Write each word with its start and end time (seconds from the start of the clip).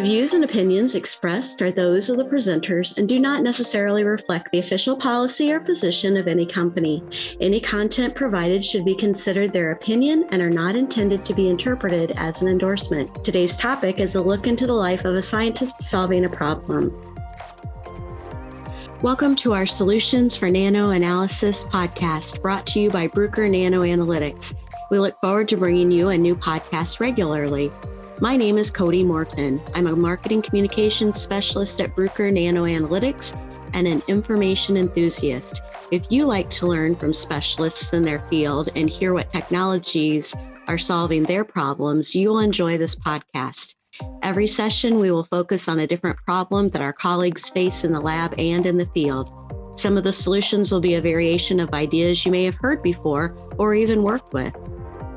The 0.00 0.06
views 0.06 0.32
and 0.32 0.44
opinions 0.44 0.94
expressed 0.94 1.60
are 1.60 1.70
those 1.70 2.08
of 2.08 2.16
the 2.16 2.24
presenters 2.24 2.96
and 2.96 3.06
do 3.06 3.20
not 3.20 3.42
necessarily 3.42 4.02
reflect 4.02 4.50
the 4.50 4.58
official 4.58 4.96
policy 4.96 5.52
or 5.52 5.60
position 5.60 6.16
of 6.16 6.26
any 6.26 6.46
company. 6.46 7.02
Any 7.38 7.60
content 7.60 8.14
provided 8.14 8.64
should 8.64 8.86
be 8.86 8.94
considered 8.94 9.52
their 9.52 9.72
opinion 9.72 10.24
and 10.30 10.40
are 10.40 10.48
not 10.48 10.74
intended 10.74 11.26
to 11.26 11.34
be 11.34 11.50
interpreted 11.50 12.12
as 12.16 12.40
an 12.40 12.48
endorsement. 12.48 13.22
Today's 13.22 13.58
topic 13.58 14.00
is 14.00 14.14
a 14.14 14.22
look 14.22 14.46
into 14.46 14.66
the 14.66 14.72
life 14.72 15.04
of 15.04 15.16
a 15.16 15.20
scientist 15.20 15.82
solving 15.82 16.24
a 16.24 16.30
problem. 16.30 16.98
Welcome 19.02 19.36
to 19.36 19.52
our 19.52 19.66
Solutions 19.66 20.34
for 20.34 20.48
Nano 20.48 20.92
Analysis 20.92 21.64
podcast, 21.64 22.40
brought 22.40 22.66
to 22.68 22.80
you 22.80 22.88
by 22.88 23.06
Bruker 23.06 23.50
Nano 23.50 23.82
Analytics. 23.82 24.54
We 24.90 24.98
look 24.98 25.20
forward 25.20 25.46
to 25.48 25.58
bringing 25.58 25.90
you 25.90 26.08
a 26.08 26.16
new 26.16 26.34
podcast 26.34 27.00
regularly. 27.00 27.70
My 28.22 28.36
name 28.36 28.58
is 28.58 28.70
Cody 28.70 29.02
Morton. 29.02 29.58
I'm 29.74 29.86
a 29.86 29.96
marketing 29.96 30.42
communications 30.42 31.18
specialist 31.18 31.80
at 31.80 31.96
Bruker 31.96 32.30
Nano 32.30 32.64
Analytics 32.64 33.34
and 33.72 33.88
an 33.88 34.02
information 34.08 34.76
enthusiast. 34.76 35.62
If 35.90 36.04
you 36.10 36.26
like 36.26 36.50
to 36.50 36.66
learn 36.66 36.96
from 36.96 37.14
specialists 37.14 37.94
in 37.94 38.04
their 38.04 38.18
field 38.26 38.68
and 38.76 38.90
hear 38.90 39.14
what 39.14 39.32
technologies 39.32 40.36
are 40.68 40.76
solving 40.76 41.22
their 41.22 41.46
problems, 41.46 42.14
you 42.14 42.28
will 42.28 42.40
enjoy 42.40 42.76
this 42.76 42.94
podcast. 42.94 43.74
Every 44.22 44.46
session, 44.46 44.98
we 44.98 45.10
will 45.10 45.24
focus 45.24 45.66
on 45.66 45.78
a 45.78 45.86
different 45.86 46.18
problem 46.26 46.68
that 46.68 46.82
our 46.82 46.92
colleagues 46.92 47.48
face 47.48 47.84
in 47.84 47.92
the 47.92 48.00
lab 48.00 48.34
and 48.36 48.66
in 48.66 48.76
the 48.76 48.90
field. 48.92 49.32
Some 49.80 49.96
of 49.96 50.04
the 50.04 50.12
solutions 50.12 50.70
will 50.70 50.80
be 50.80 50.96
a 50.96 51.00
variation 51.00 51.58
of 51.58 51.72
ideas 51.72 52.26
you 52.26 52.32
may 52.32 52.44
have 52.44 52.56
heard 52.56 52.82
before 52.82 53.34
or 53.56 53.74
even 53.74 54.02
worked 54.02 54.34
with. 54.34 54.54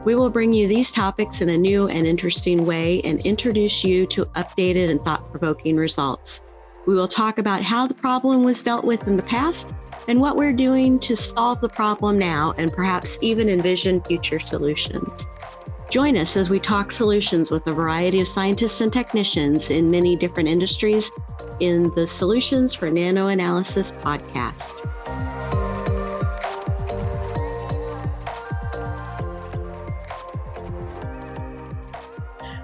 We 0.06 0.16
will 0.16 0.30
bring 0.30 0.54
you 0.54 0.68
these 0.68 0.92
topics 0.92 1.40
in 1.40 1.48
a 1.48 1.58
new 1.58 1.88
and 1.88 2.06
interesting 2.06 2.66
way 2.66 3.02
and 3.04 3.22
introduce 3.22 3.86
you 3.86 4.06
to 4.08 4.26
updated 4.26 4.90
and 4.90 5.04
thought 5.04 5.32
provoking 5.32 5.78
results. 5.78 6.42
We 6.86 6.94
will 6.94 7.08
talk 7.08 7.38
about 7.38 7.62
how 7.62 7.88
the 7.88 7.94
problem 7.94 8.44
was 8.44 8.62
dealt 8.62 8.84
with 8.84 9.08
in 9.08 9.16
the 9.16 9.24
past 9.24 9.74
and 10.10 10.20
what 10.20 10.36
we're 10.36 10.52
doing 10.52 11.00
to 11.00 11.16
solve 11.16 11.62
the 11.62 11.70
problem 11.70 12.20
now 12.20 12.54
and 12.58 12.74
perhaps 12.74 13.18
even 13.22 13.48
envision 13.48 14.02
future 14.02 14.42
solutions. 14.42 15.26
Join 15.90 16.18
us 16.18 16.36
as 16.36 16.50
we 16.50 16.60
talk 16.60 16.92
solutions 16.92 17.52
with 17.52 17.66
a 17.68 17.74
variety 17.74 18.20
of 18.20 18.28
scientists 18.28 18.82
and 18.82 18.92
technicians 18.92 19.70
in 19.70 19.90
many 19.90 20.18
different 20.18 20.50
industries 20.50 21.12
in 21.62 21.94
the 21.96 22.08
Solutions 22.08 22.74
for 22.74 22.90
Nanoanalysis 22.90 23.94
podcast. 24.02 24.90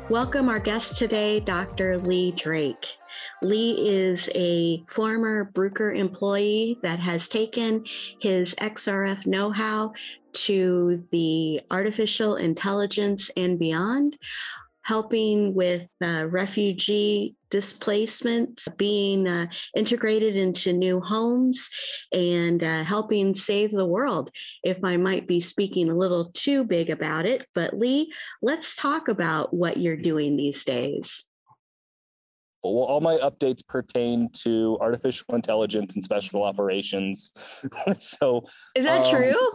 Welcome 0.09 0.49
our 0.49 0.57
guest 0.59 0.97
today, 0.97 1.39
Dr. 1.39 1.99
Lee 1.99 2.31
Drake. 2.31 2.97
Lee 3.43 3.88
is 3.88 4.27
a 4.33 4.83
former 4.89 5.51
Bruker 5.53 5.95
employee 5.95 6.79
that 6.81 6.99
has 6.99 7.27
taken 7.27 7.85
his 8.19 8.55
XRF 8.55 9.27
know 9.27 9.51
how 9.51 9.93
to 10.33 11.05
the 11.11 11.61
artificial 11.69 12.38
intelligence 12.38 13.29
and 13.38 13.59
beyond 13.59 14.17
helping 14.81 15.53
with 15.53 15.83
uh, 16.03 16.25
refugee 16.27 17.35
displacement, 17.50 18.64
being 18.78 19.28
uh, 19.28 19.47
integrated 19.75 20.36
into 20.36 20.73
new 20.73 21.00
homes, 21.00 21.69
and 22.14 22.64
uh, 22.64 22.83
helping 22.83 23.36
save 23.36 23.72
the 23.72 23.86
world. 23.86 24.31
If 24.64 24.83
I 24.83 24.97
might 24.97 25.28
be 25.28 25.39
speaking 25.39 25.89
a 25.89 25.95
little 25.95 26.31
too 26.33 26.64
big 26.64 26.89
about 26.89 27.25
it, 27.25 27.45
but 27.56 27.78
Lee, 27.78 28.14
let's 28.41 28.75
talk 28.75 29.08
about 29.08 29.53
what 29.53 29.78
you're 29.78 29.97
doing 29.97 30.36
these 30.36 30.64
days. 30.64 31.25
Well, 32.63 32.84
all 32.84 33.00
my 33.00 33.16
updates 33.18 33.66
pertain 33.66 34.29
to 34.44 34.78
artificial 34.81 35.34
intelligence 35.34 35.96
and 35.96 36.03
special 36.03 36.44
operations. 36.44 37.31
so, 37.97 38.46
is 38.75 38.85
that 38.85 39.07
um, 39.07 39.13
true? 39.13 39.52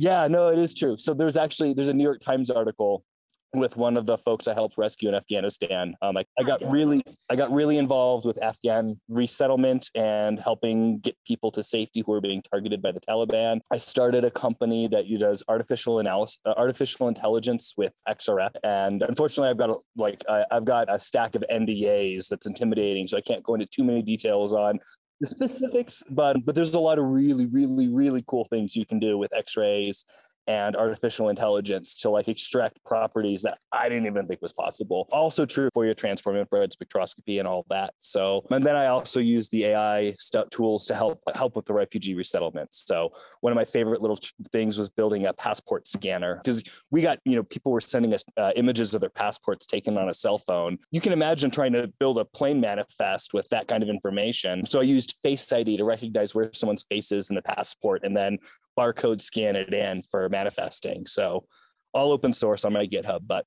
Yeah, 0.00 0.28
no, 0.28 0.48
it 0.48 0.58
is 0.58 0.74
true. 0.74 0.96
So 0.96 1.12
there's 1.14 1.36
actually 1.36 1.74
there's 1.74 1.88
a 1.88 1.92
New 1.92 2.04
York 2.04 2.20
Times 2.20 2.50
article 2.50 3.04
with 3.54 3.76
one 3.76 3.96
of 3.96 4.06
the 4.06 4.18
folks 4.18 4.46
I 4.46 4.54
helped 4.54 4.76
rescue 4.76 5.08
in 5.08 5.14
Afghanistan. 5.14 5.94
Um, 6.02 6.16
I, 6.16 6.24
I, 6.38 6.42
got 6.42 6.60
really, 6.70 7.02
I 7.30 7.36
got 7.36 7.50
really 7.50 7.78
involved 7.78 8.26
with 8.26 8.42
Afghan 8.42 9.00
resettlement 9.08 9.90
and 9.94 10.38
helping 10.38 10.98
get 10.98 11.16
people 11.26 11.50
to 11.52 11.62
safety 11.62 12.02
who 12.04 12.12
are 12.12 12.20
being 12.20 12.42
targeted 12.42 12.82
by 12.82 12.92
the 12.92 13.00
Taliban. 13.00 13.60
I 13.70 13.78
started 13.78 14.24
a 14.24 14.30
company 14.30 14.88
that 14.88 15.04
does 15.18 15.42
artificial 15.48 15.98
analysis, 15.98 16.38
uh, 16.44 16.54
artificial 16.56 17.08
intelligence 17.08 17.74
with 17.76 17.92
XRF, 18.08 18.50
and 18.62 19.02
unfortunately, 19.02 19.50
I've 19.50 19.58
got 19.58 19.70
a, 19.70 19.76
like 19.96 20.22
I, 20.28 20.44
I've 20.50 20.64
got 20.64 20.92
a 20.92 20.98
stack 20.98 21.34
of 21.34 21.42
NDAs 21.50 22.28
that's 22.28 22.46
intimidating, 22.46 23.08
so 23.08 23.16
I 23.16 23.20
can't 23.20 23.42
go 23.42 23.54
into 23.54 23.66
too 23.66 23.82
many 23.82 24.02
details 24.02 24.52
on 24.52 24.78
the 25.20 25.26
specifics, 25.26 26.04
but 26.10 26.44
but 26.44 26.54
there's 26.54 26.74
a 26.74 26.78
lot 26.78 26.98
of 26.98 27.06
really, 27.06 27.46
really, 27.46 27.88
really 27.88 28.22
cool 28.28 28.44
things 28.44 28.76
you 28.76 28.86
can 28.86 29.00
do 29.00 29.18
with 29.18 29.32
X-rays 29.34 30.04
and 30.48 30.74
artificial 30.76 31.28
intelligence 31.28 31.94
to 31.98 32.08
like 32.08 32.26
extract 32.26 32.82
properties 32.84 33.42
that 33.42 33.58
I 33.70 33.88
didn't 33.88 34.06
even 34.06 34.26
think 34.26 34.40
was 34.40 34.52
possible. 34.52 35.06
Also 35.12 35.44
true 35.44 35.68
for 35.74 35.82
Fourier 35.82 35.94
transform 35.94 36.36
infrared 36.36 36.72
spectroscopy 36.72 37.38
and 37.38 37.46
all 37.46 37.66
that. 37.68 37.92
So, 38.00 38.44
and 38.50 38.64
then 38.64 38.74
I 38.74 38.86
also 38.86 39.20
use 39.20 39.48
the 39.50 39.66
AI 39.66 40.14
tools 40.50 40.86
to 40.86 40.94
help 40.94 41.22
help 41.34 41.54
with 41.54 41.66
the 41.66 41.74
refugee 41.74 42.14
resettlement. 42.14 42.74
So, 42.74 43.12
one 43.42 43.52
of 43.52 43.56
my 43.56 43.64
favorite 43.64 44.00
little 44.00 44.18
things 44.50 44.78
was 44.78 44.88
building 44.88 45.26
a 45.26 45.32
passport 45.34 45.86
scanner 45.86 46.40
because 46.42 46.62
we 46.90 47.02
got 47.02 47.18
you 47.24 47.36
know 47.36 47.42
people 47.44 47.70
were 47.70 47.82
sending 47.82 48.14
us 48.14 48.24
uh, 48.38 48.52
images 48.56 48.94
of 48.94 49.02
their 49.02 49.10
passports 49.10 49.66
taken 49.66 49.98
on 49.98 50.08
a 50.08 50.14
cell 50.14 50.38
phone. 50.38 50.78
You 50.90 51.02
can 51.02 51.12
imagine 51.12 51.50
trying 51.50 51.74
to 51.74 51.92
build 52.00 52.16
a 52.18 52.24
plane 52.24 52.60
manifest 52.60 53.34
with 53.34 53.48
that 53.50 53.68
kind 53.68 53.82
of 53.82 53.90
information. 53.90 54.64
So 54.64 54.80
I 54.80 54.84
used 54.84 55.16
Face 55.22 55.52
ID 55.52 55.76
to 55.76 55.84
recognize 55.84 56.34
where 56.34 56.50
someone's 56.54 56.84
face 56.84 57.12
is 57.12 57.28
in 57.28 57.36
the 57.36 57.42
passport, 57.42 58.02
and 58.02 58.16
then 58.16 58.38
barcode 58.78 59.20
scan 59.20 59.56
it 59.56 59.74
in 59.74 60.02
for 60.02 60.28
manifesting. 60.28 61.06
So 61.06 61.46
all 61.92 62.12
open 62.12 62.32
source 62.32 62.64
on 62.64 62.72
my 62.72 62.86
GitHub, 62.86 63.20
but 63.26 63.44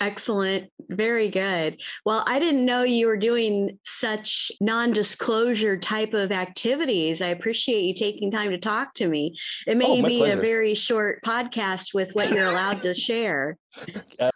Excellent. 0.00 0.70
Very 0.88 1.28
good. 1.28 1.76
Well, 2.04 2.24
I 2.26 2.38
didn't 2.38 2.64
know 2.64 2.82
you 2.82 3.06
were 3.06 3.16
doing 3.16 3.78
such 3.84 4.50
non 4.60 4.92
disclosure 4.92 5.76
type 5.76 6.14
of 6.14 6.32
activities. 6.32 7.20
I 7.20 7.28
appreciate 7.28 7.82
you 7.82 7.94
taking 7.94 8.30
time 8.30 8.50
to 8.50 8.58
talk 8.58 8.94
to 8.94 9.08
me. 9.08 9.36
It 9.66 9.76
may 9.76 10.00
oh, 10.00 10.06
be 10.06 10.18
pleasure. 10.18 10.38
a 10.38 10.42
very 10.42 10.74
short 10.74 11.22
podcast 11.24 11.94
with 11.94 12.12
what 12.12 12.30
you're 12.30 12.48
allowed 12.48 12.82
to 12.82 12.94
share. 12.94 13.58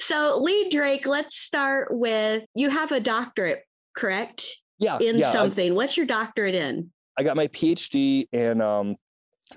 So, 0.00 0.40
Lee 0.42 0.70
Drake, 0.70 1.06
let's 1.06 1.36
start 1.36 1.88
with 1.90 2.42
you 2.54 2.70
have 2.70 2.90
a 2.90 3.00
doctorate, 3.00 3.62
correct? 3.94 4.46
Yeah. 4.78 4.98
In 4.98 5.18
yeah, 5.18 5.30
something. 5.30 5.72
I, 5.72 5.74
What's 5.74 5.96
your 5.96 6.06
doctorate 6.06 6.54
in? 6.54 6.90
I 7.18 7.22
got 7.22 7.36
my 7.36 7.48
PhD 7.48 8.26
in 8.32 8.62
um, 8.62 8.96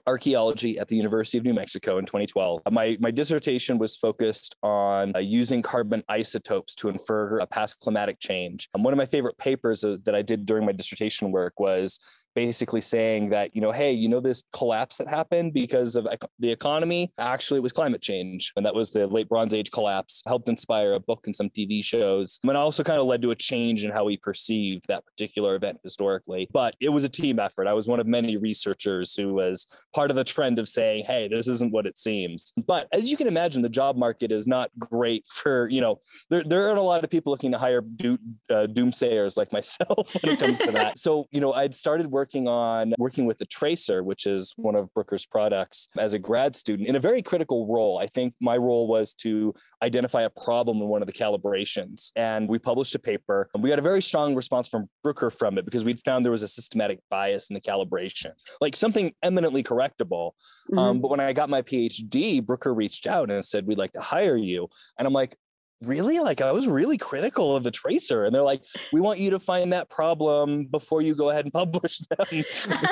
archaeology 0.07 0.77
at 0.79 0.87
the 0.87 0.95
University 0.95 1.37
of 1.37 1.43
New 1.43 1.53
Mexico 1.53 1.97
in 1.97 2.05
2012. 2.05 2.61
My, 2.71 2.97
my 2.99 3.11
dissertation 3.11 3.77
was 3.77 3.95
focused 3.95 4.55
on 4.63 5.15
uh, 5.15 5.19
using 5.19 5.61
carbon 5.61 6.03
isotopes 6.09 6.75
to 6.75 6.89
infer 6.89 7.39
a 7.39 7.47
past 7.47 7.79
climatic 7.79 8.19
change. 8.19 8.69
Um, 8.73 8.83
one 8.83 8.93
of 8.93 8.97
my 8.97 9.05
favorite 9.05 9.37
papers 9.37 9.83
uh, 9.83 9.97
that 10.03 10.15
I 10.15 10.21
did 10.21 10.45
during 10.45 10.65
my 10.65 10.71
dissertation 10.71 11.31
work 11.31 11.59
was 11.59 11.99
basically 12.35 12.81
saying 12.81 13.29
that, 13.29 13.55
you 13.55 13.61
know, 13.61 13.71
hey, 13.71 13.91
you 13.91 14.09
know, 14.09 14.19
this 14.19 14.43
collapse 14.53 14.97
that 14.97 15.07
happened 15.07 15.53
because 15.53 15.95
of 15.95 16.07
the 16.39 16.51
economy, 16.51 17.11
actually, 17.17 17.57
it 17.57 17.63
was 17.63 17.71
climate 17.71 18.01
change. 18.01 18.51
And 18.55 18.65
that 18.65 18.75
was 18.75 18.91
the 18.91 19.07
late 19.07 19.29
Bronze 19.29 19.53
Age 19.53 19.71
collapse, 19.71 20.21
helped 20.27 20.49
inspire 20.49 20.93
a 20.93 20.99
book 20.99 21.21
and 21.25 21.35
some 21.35 21.49
TV 21.49 21.83
shows. 21.83 22.39
And 22.43 22.57
also 22.57 22.83
kind 22.83 22.99
of 22.99 23.07
led 23.07 23.21
to 23.21 23.31
a 23.31 23.35
change 23.35 23.83
in 23.83 23.91
how 23.91 24.03
we 24.03 24.17
perceived 24.17 24.85
that 24.87 25.05
particular 25.05 25.55
event 25.55 25.79
historically. 25.83 26.47
But 26.51 26.75
it 26.79 26.89
was 26.89 27.03
a 27.03 27.09
team 27.09 27.39
effort. 27.39 27.67
I 27.67 27.73
was 27.73 27.87
one 27.87 27.99
of 27.99 28.07
many 28.07 28.37
researchers 28.37 29.15
who 29.15 29.33
was 29.33 29.67
part 29.93 30.09
of 30.11 30.15
the 30.15 30.23
trend 30.23 30.59
of 30.59 30.67
saying, 30.67 31.05
hey, 31.05 31.27
this 31.27 31.47
isn't 31.47 31.71
what 31.71 31.85
it 31.85 31.97
seems. 31.97 32.51
But 32.67 32.87
as 32.91 33.09
you 33.09 33.17
can 33.17 33.27
imagine, 33.27 33.61
the 33.61 33.69
job 33.69 33.95
market 33.95 34.31
is 34.31 34.47
not 34.47 34.69
great 34.77 35.25
for, 35.27 35.69
you 35.69 35.81
know, 35.81 36.01
there, 36.29 36.43
there 36.43 36.67
aren't 36.67 36.79
a 36.79 36.83
lot 36.83 37.03
of 37.03 37.09
people 37.09 37.31
looking 37.31 37.51
to 37.51 37.57
hire 37.57 37.81
do, 37.81 38.17
uh, 38.49 38.67
doomsayers 38.67 39.37
like 39.37 39.51
myself 39.51 40.13
when 40.21 40.33
it 40.33 40.39
comes 40.39 40.59
to 40.59 40.71
that. 40.71 40.97
So, 40.97 41.27
you 41.31 41.39
know, 41.39 41.53
I'd 41.53 41.73
started 41.73 42.07
working 42.07 42.24
working 42.25 42.47
on 42.47 42.91
working 42.97 43.27
with 43.27 43.37
the 43.37 43.45
tracer, 43.45 44.03
which 44.03 44.25
is 44.25 44.51
one 44.55 44.75
of 44.75 44.89
Bruker's 44.97 45.27
products, 45.27 45.87
as 45.99 46.13
a 46.15 46.19
grad 46.19 46.55
student 46.55 46.89
in 46.89 46.95
a 46.95 46.99
very 46.99 47.21
critical 47.21 47.67
role. 47.67 47.99
I 47.99 48.07
think 48.07 48.33
my 48.41 48.57
role 48.57 48.87
was 48.87 49.13
to 49.25 49.53
identify 49.83 50.23
a 50.23 50.29
problem 50.31 50.81
in 50.81 50.87
one 50.87 51.03
of 51.03 51.05
the 51.05 51.13
calibrations. 51.13 52.11
And 52.15 52.49
we 52.49 52.57
published 52.57 52.95
a 52.95 52.99
paper. 52.99 53.47
And 53.53 53.61
we 53.61 53.69
got 53.69 53.77
a 53.77 53.83
very 53.83 54.01
strong 54.01 54.33
response 54.33 54.67
from 54.67 54.89
Bruker 55.05 55.31
from 55.31 55.59
it 55.59 55.65
because 55.65 55.85
we'd 55.85 55.99
found 55.99 56.25
there 56.25 56.31
was 56.31 56.41
a 56.41 56.47
systematic 56.47 56.99
bias 57.11 57.51
in 57.51 57.53
the 57.53 57.61
calibration, 57.61 58.31
like 58.59 58.75
something 58.75 59.13
eminently 59.21 59.61
correctable. 59.61 60.31
Um, 60.71 60.77
mm-hmm. 60.77 60.79
Um, 60.79 61.01
but 61.01 61.11
when 61.11 61.19
I 61.19 61.31
got 61.31 61.49
my 61.49 61.61
PhD, 61.61 62.41
Bruker 62.41 62.75
reached 62.75 63.05
out 63.05 63.29
and 63.29 63.45
said, 63.45 63.67
We'd 63.67 63.77
like 63.77 63.91
to 63.93 64.01
hire 64.01 64.37
you. 64.37 64.67
And 64.97 65.05
I'm 65.05 65.13
like, 65.13 65.35
really? 65.83 66.19
Like 66.19 66.41
i 66.41 66.51
was 66.51 66.67
really 66.67 66.97
critical 66.97 67.55
of 67.55 67.63
the 67.63 67.71
tracer 67.71 68.25
and 68.25 68.33
they're 68.33 68.41
like 68.41 68.61
we 68.91 69.01
want 69.01 69.19
you 69.19 69.29
to 69.31 69.39
find 69.39 69.73
that 69.73 69.89
problem 69.89 70.65
before 70.65 71.01
you 71.01 71.15
go 71.15 71.29
ahead 71.29 71.45
and 71.45 71.53
publish 71.61 71.99
them. 71.99 72.25
We, 72.31 72.45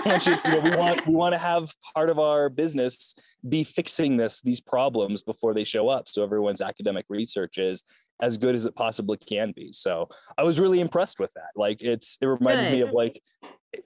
want 0.05 0.25
you, 0.25 0.35
you 0.45 0.51
know, 0.51 0.59
we 0.59 0.75
want 0.75 1.07
we 1.07 1.13
want 1.13 1.33
to 1.33 1.39
have 1.39 1.73
part 1.95 2.09
of 2.09 2.19
our 2.19 2.49
business 2.49 3.15
be 3.47 3.63
fixing 3.63 4.17
this 4.17 4.41
these 4.41 4.61
problems 4.61 5.21
before 5.21 5.53
they 5.53 5.63
show 5.63 5.89
up 5.89 6.07
so 6.07 6.23
everyone's 6.23 6.61
academic 6.61 7.05
research 7.09 7.57
is 7.57 7.83
as 8.21 8.37
good 8.37 8.55
as 8.55 8.65
it 8.65 8.75
possibly 8.75 9.17
can 9.17 9.51
be. 9.51 9.71
So 9.73 10.09
i 10.37 10.43
was 10.43 10.59
really 10.59 10.79
impressed 10.79 11.19
with 11.19 11.33
that. 11.33 11.51
Like 11.55 11.81
it's 11.81 12.17
it 12.21 12.25
reminded 12.25 12.65
good. 12.65 12.73
me 12.73 12.81
of 12.81 12.91
like 12.91 13.21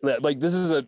like 0.02 0.40
this 0.40 0.54
is 0.54 0.72
a 0.72 0.88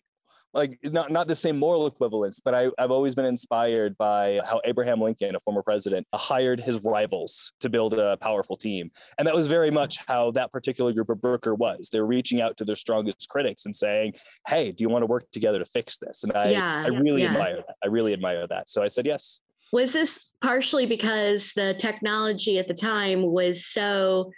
like 0.54 0.80
not 0.84 1.12
not 1.12 1.28
the 1.28 1.36
same 1.36 1.58
moral 1.58 1.86
equivalence, 1.86 2.40
but 2.40 2.56
I, 2.56 2.70
I've 2.78 2.92
always 2.92 3.14
been 3.14 3.26
inspired 3.26 3.98
by 3.98 4.42
how 4.46 4.62
Abraham 4.66 5.00
Lincoln, 5.00 5.36
a 5.36 5.40
former 5.40 5.62
president, 5.62 6.08
hired 6.14 6.60
his 6.60 6.80
rivals 6.84 7.54
to 7.60 7.70
build 7.70 7.94
a 7.94 8.18
powerful 8.18 8.58
team. 8.58 8.90
And 9.18 9.28
that 9.28 9.36
was 9.36 9.48
very 9.48 9.70
much 9.70 10.00
how 10.08 10.32
that 10.32 10.52
particular 10.52 10.92
group 10.92 11.10
of 11.10 11.20
Bruker 11.20 11.58
was. 11.58 11.90
They're 11.92 12.06
reaching 12.06 12.42
out 12.42 12.58
to 12.58 12.66
their 12.66 12.76
strongest 12.76 13.30
critics 13.30 13.66
and 13.66 13.76
saying, 13.76 14.14
Hey, 14.48 14.72
do 14.72 14.84
you 14.84 14.90
want 14.90 15.04
to 15.04 15.08
work 15.08 15.30
together 15.32 15.60
to 15.60 15.66
fix 15.66 15.98
this? 15.98 16.24
And 16.24 16.34
I, 16.34 16.50
yeah, 16.50 16.84
I 16.86 16.88
really 16.88 17.24
yeah. 17.24 17.32
admire 17.32 17.58
that. 17.58 17.76
I 17.84 17.88
really 17.88 18.14
admire 18.14 18.48
that. 18.48 18.70
So 18.70 18.82
I 18.82 18.88
said 18.88 19.06
yes. 19.06 19.42
Was 19.72 19.94
this 19.94 20.34
partially 20.42 20.88
because 20.88 21.52
the 21.56 21.76
technology 21.76 22.58
at 22.58 22.68
the 22.68 22.74
time 22.74 23.22
was 23.22 23.68
so 23.68 24.32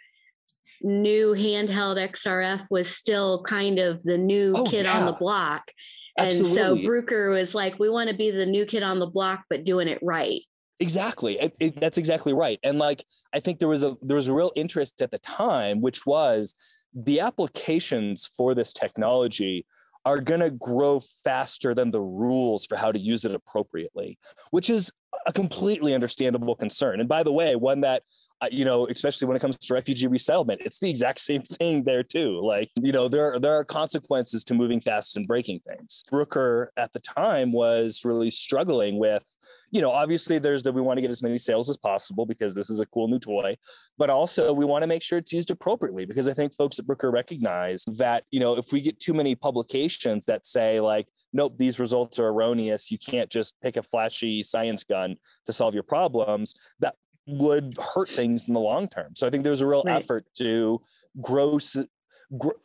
new 0.81 1.33
handheld 1.33 1.97
XRF 1.97 2.65
was 2.69 2.93
still 2.93 3.43
kind 3.43 3.79
of 3.79 4.03
the 4.03 4.17
new 4.17 4.53
oh, 4.55 4.65
kid 4.65 4.85
yeah. 4.85 4.99
on 4.99 5.05
the 5.05 5.13
block 5.13 5.71
and 6.17 6.45
so 6.45 6.75
Bruker 6.75 7.31
was 7.31 7.55
like, 7.55 7.79
we 7.79 7.89
want 7.89 8.09
to 8.09 8.15
be 8.15 8.31
the 8.31 8.45
new 8.45 8.65
kid 8.65 8.83
on 8.83 8.99
the 8.99 9.07
block, 9.07 9.45
but 9.49 9.63
doing 9.63 9.87
it 9.87 9.99
right. 10.01 10.41
Exactly. 10.79 11.39
It, 11.39 11.55
it, 11.59 11.75
that's 11.79 11.97
exactly 11.97 12.33
right. 12.33 12.59
And 12.63 12.79
like, 12.79 13.05
I 13.33 13.39
think 13.39 13.59
there 13.59 13.67
was 13.67 13.83
a 13.83 13.95
there 14.01 14.15
was 14.15 14.27
a 14.27 14.33
real 14.33 14.51
interest 14.55 15.01
at 15.01 15.11
the 15.11 15.19
time, 15.19 15.79
which 15.79 16.05
was 16.05 16.55
the 16.93 17.19
applications 17.19 18.29
for 18.35 18.55
this 18.55 18.73
technology 18.73 19.65
are 20.05 20.19
going 20.19 20.39
to 20.39 20.49
grow 20.49 20.99
faster 21.23 21.75
than 21.75 21.91
the 21.91 22.01
rules 22.01 22.65
for 22.65 22.75
how 22.75 22.91
to 22.91 22.99
use 22.99 23.23
it 23.23 23.35
appropriately, 23.35 24.17
which 24.49 24.69
is 24.69 24.91
a 25.27 25.33
completely 25.33 25.93
understandable 25.93 26.55
concern. 26.55 26.99
And 26.99 27.07
by 27.07 27.21
the 27.21 27.31
way, 27.31 27.55
one 27.55 27.81
that 27.81 28.01
you 28.49 28.65
know, 28.65 28.87
especially 28.87 29.27
when 29.27 29.37
it 29.37 29.39
comes 29.39 29.57
to 29.57 29.73
refugee 29.73 30.07
resettlement, 30.07 30.61
it's 30.63 30.79
the 30.79 30.89
exact 30.89 31.19
same 31.19 31.41
thing 31.59 31.83
there 31.83 32.03
too. 32.03 32.39
Like, 32.43 32.69
you 32.75 32.91
know, 32.91 33.07
there 33.07 33.39
there 33.39 33.53
are 33.53 33.63
consequences 33.63 34.43
to 34.45 34.53
moving 34.53 34.81
fast 34.81 35.15
and 35.15 35.27
breaking 35.27 35.61
things. 35.67 36.03
Bruker 36.11 36.67
at 36.77 36.91
the 36.93 36.99
time 36.99 37.51
was 37.51 38.01
really 38.03 38.31
struggling 38.31 38.97
with, 38.97 39.23
you 39.71 39.81
know, 39.81 39.91
obviously 39.91 40.39
there's 40.39 40.63
that 40.63 40.73
we 40.73 40.81
want 40.81 40.97
to 40.97 41.01
get 41.01 41.11
as 41.11 41.21
many 41.21 41.37
sales 41.37 41.69
as 41.69 41.77
possible 41.77 42.25
because 42.25 42.55
this 42.55 42.69
is 42.69 42.79
a 42.79 42.85
cool 42.87 43.07
new 43.07 43.19
toy, 43.19 43.55
but 43.97 44.09
also 44.09 44.53
we 44.53 44.65
want 44.65 44.81
to 44.81 44.87
make 44.87 45.03
sure 45.03 45.19
it's 45.19 45.33
used 45.33 45.51
appropriately 45.51 46.05
because 46.05 46.27
I 46.27 46.33
think 46.33 46.53
folks 46.53 46.79
at 46.79 46.85
Bruker 46.85 47.11
recognize 47.11 47.83
that, 47.93 48.23
you 48.31 48.39
know, 48.39 48.57
if 48.57 48.71
we 48.71 48.81
get 48.81 48.99
too 48.99 49.13
many 49.13 49.35
publications 49.35 50.25
that 50.25 50.45
say 50.45 50.79
like, 50.79 51.07
nope, 51.33 51.55
these 51.57 51.79
results 51.79 52.19
are 52.19 52.27
erroneous, 52.27 52.91
you 52.91 52.97
can't 52.97 53.29
just 53.29 53.59
pick 53.61 53.77
a 53.77 53.83
flashy 53.83 54.43
science 54.43 54.83
gun 54.83 55.15
to 55.45 55.53
solve 55.53 55.73
your 55.73 55.83
problems, 55.83 56.55
that 56.79 56.95
would 57.27 57.75
hurt 57.93 58.09
things 58.09 58.47
in 58.47 58.53
the 58.53 58.59
long 58.59 58.87
term. 58.87 59.15
So 59.15 59.27
I 59.27 59.29
think 59.29 59.43
there's 59.43 59.61
a 59.61 59.67
real 59.67 59.83
right. 59.85 59.97
effort 59.97 60.25
to 60.37 60.81
grow 61.21 61.59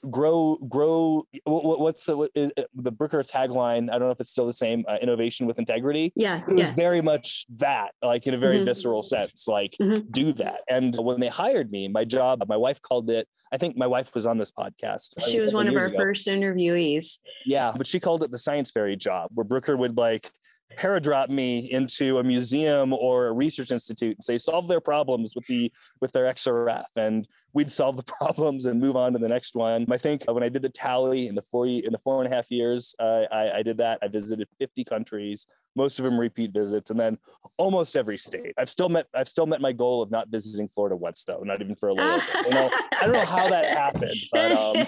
grow 0.08 0.56
grow 0.68 1.26
what's 1.44 2.04
the 2.04 2.16
what 2.16 2.30
is 2.36 2.52
the 2.56 2.92
Bruker 2.92 3.28
tagline 3.28 3.88
i 3.90 3.98
don't 3.98 4.02
know 4.02 4.10
if 4.10 4.20
it's 4.20 4.30
still 4.30 4.46
the 4.46 4.52
same 4.52 4.84
uh, 4.86 4.96
innovation 5.02 5.44
with 5.46 5.58
integrity 5.58 6.12
yeah 6.14 6.42
it 6.46 6.54
was 6.54 6.70
very 6.70 7.00
much 7.00 7.46
that 7.56 7.90
like 8.00 8.26
in 8.28 8.34
a 8.34 8.38
very 8.38 8.56
mm-hmm. 8.56 8.66
visceral 8.66 9.02
sense 9.02 9.48
like 9.48 9.74
mm-hmm. 9.80 10.08
do 10.12 10.32
that 10.34 10.60
and 10.68 10.96
when 10.96 11.18
they 11.18 11.26
hired 11.26 11.72
me 11.72 11.88
my 11.88 12.04
job 12.04 12.44
my 12.48 12.56
wife 12.56 12.80
called 12.80 13.10
it 13.10 13.26
i 13.52 13.56
think 13.56 13.76
my 13.76 13.88
wife 13.88 14.14
was 14.14 14.24
on 14.24 14.38
this 14.38 14.52
podcast 14.52 15.14
she 15.26 15.40
was 15.40 15.52
one 15.52 15.66
of 15.66 15.74
our 15.74 15.86
ago. 15.86 15.96
first 15.96 16.28
interviewees 16.28 17.18
yeah 17.44 17.72
but 17.76 17.88
she 17.88 17.98
called 17.98 18.22
it 18.22 18.30
the 18.30 18.38
science 18.38 18.70
fairy 18.70 18.94
job 18.94 19.30
where 19.34 19.44
bruker 19.44 19.76
would 19.76 19.96
like 19.96 20.30
paradrop 20.74 21.28
me 21.28 21.70
into 21.70 22.18
a 22.18 22.24
museum 22.24 22.92
or 22.92 23.28
a 23.28 23.32
research 23.32 23.70
institute 23.70 24.16
and 24.16 24.24
say 24.24 24.36
solve 24.36 24.68
their 24.68 24.80
problems 24.80 25.34
with 25.34 25.46
the 25.46 25.72
with 26.00 26.12
their 26.12 26.24
XRF 26.24 26.84
and 26.96 27.28
we'd 27.52 27.70
solve 27.70 27.96
the 27.96 28.02
problems 28.20 28.66
and 28.66 28.80
move 28.80 28.96
on 28.96 29.12
to 29.12 29.18
the 29.18 29.28
next 29.28 29.54
one. 29.54 29.86
I 29.90 29.96
think 29.96 30.24
when 30.30 30.42
I 30.42 30.48
did 30.48 30.62
the 30.62 30.68
tally 30.68 31.28
in 31.28 31.34
the 31.34 31.42
four 31.42 31.66
in 31.66 31.92
the 31.92 32.00
four 32.02 32.22
and 32.22 32.32
a 32.32 32.36
half 32.36 32.50
years 32.50 32.94
uh, 32.98 33.22
I, 33.32 33.58
I 33.58 33.62
did 33.62 33.78
that, 33.78 33.98
I 34.02 34.08
visited 34.08 34.48
50 34.58 34.84
countries, 34.84 35.46
most 35.76 35.98
of 35.98 36.04
them 36.04 36.18
repeat 36.18 36.52
visits, 36.52 36.90
and 36.90 36.98
then 36.98 37.18
almost 37.58 37.96
every 37.96 38.16
state. 38.16 38.52
I've 38.58 38.68
still 38.68 38.88
met 38.88 39.06
I've 39.14 39.28
still 39.28 39.46
met 39.46 39.60
my 39.60 39.72
goal 39.72 40.02
of 40.02 40.10
not 40.10 40.28
visiting 40.28 40.68
Florida 40.68 40.96
once 40.96 41.24
though, 41.24 41.42
not 41.44 41.60
even 41.60 41.76
for 41.76 41.90
a 41.90 41.94
little. 41.94 42.20
you 42.44 42.50
know, 42.50 42.70
I 43.00 43.04
don't 43.04 43.12
know 43.12 43.24
how 43.24 43.48
that 43.48 43.66
happened, 43.66 44.16
but 44.32 44.52
um, 44.52 44.86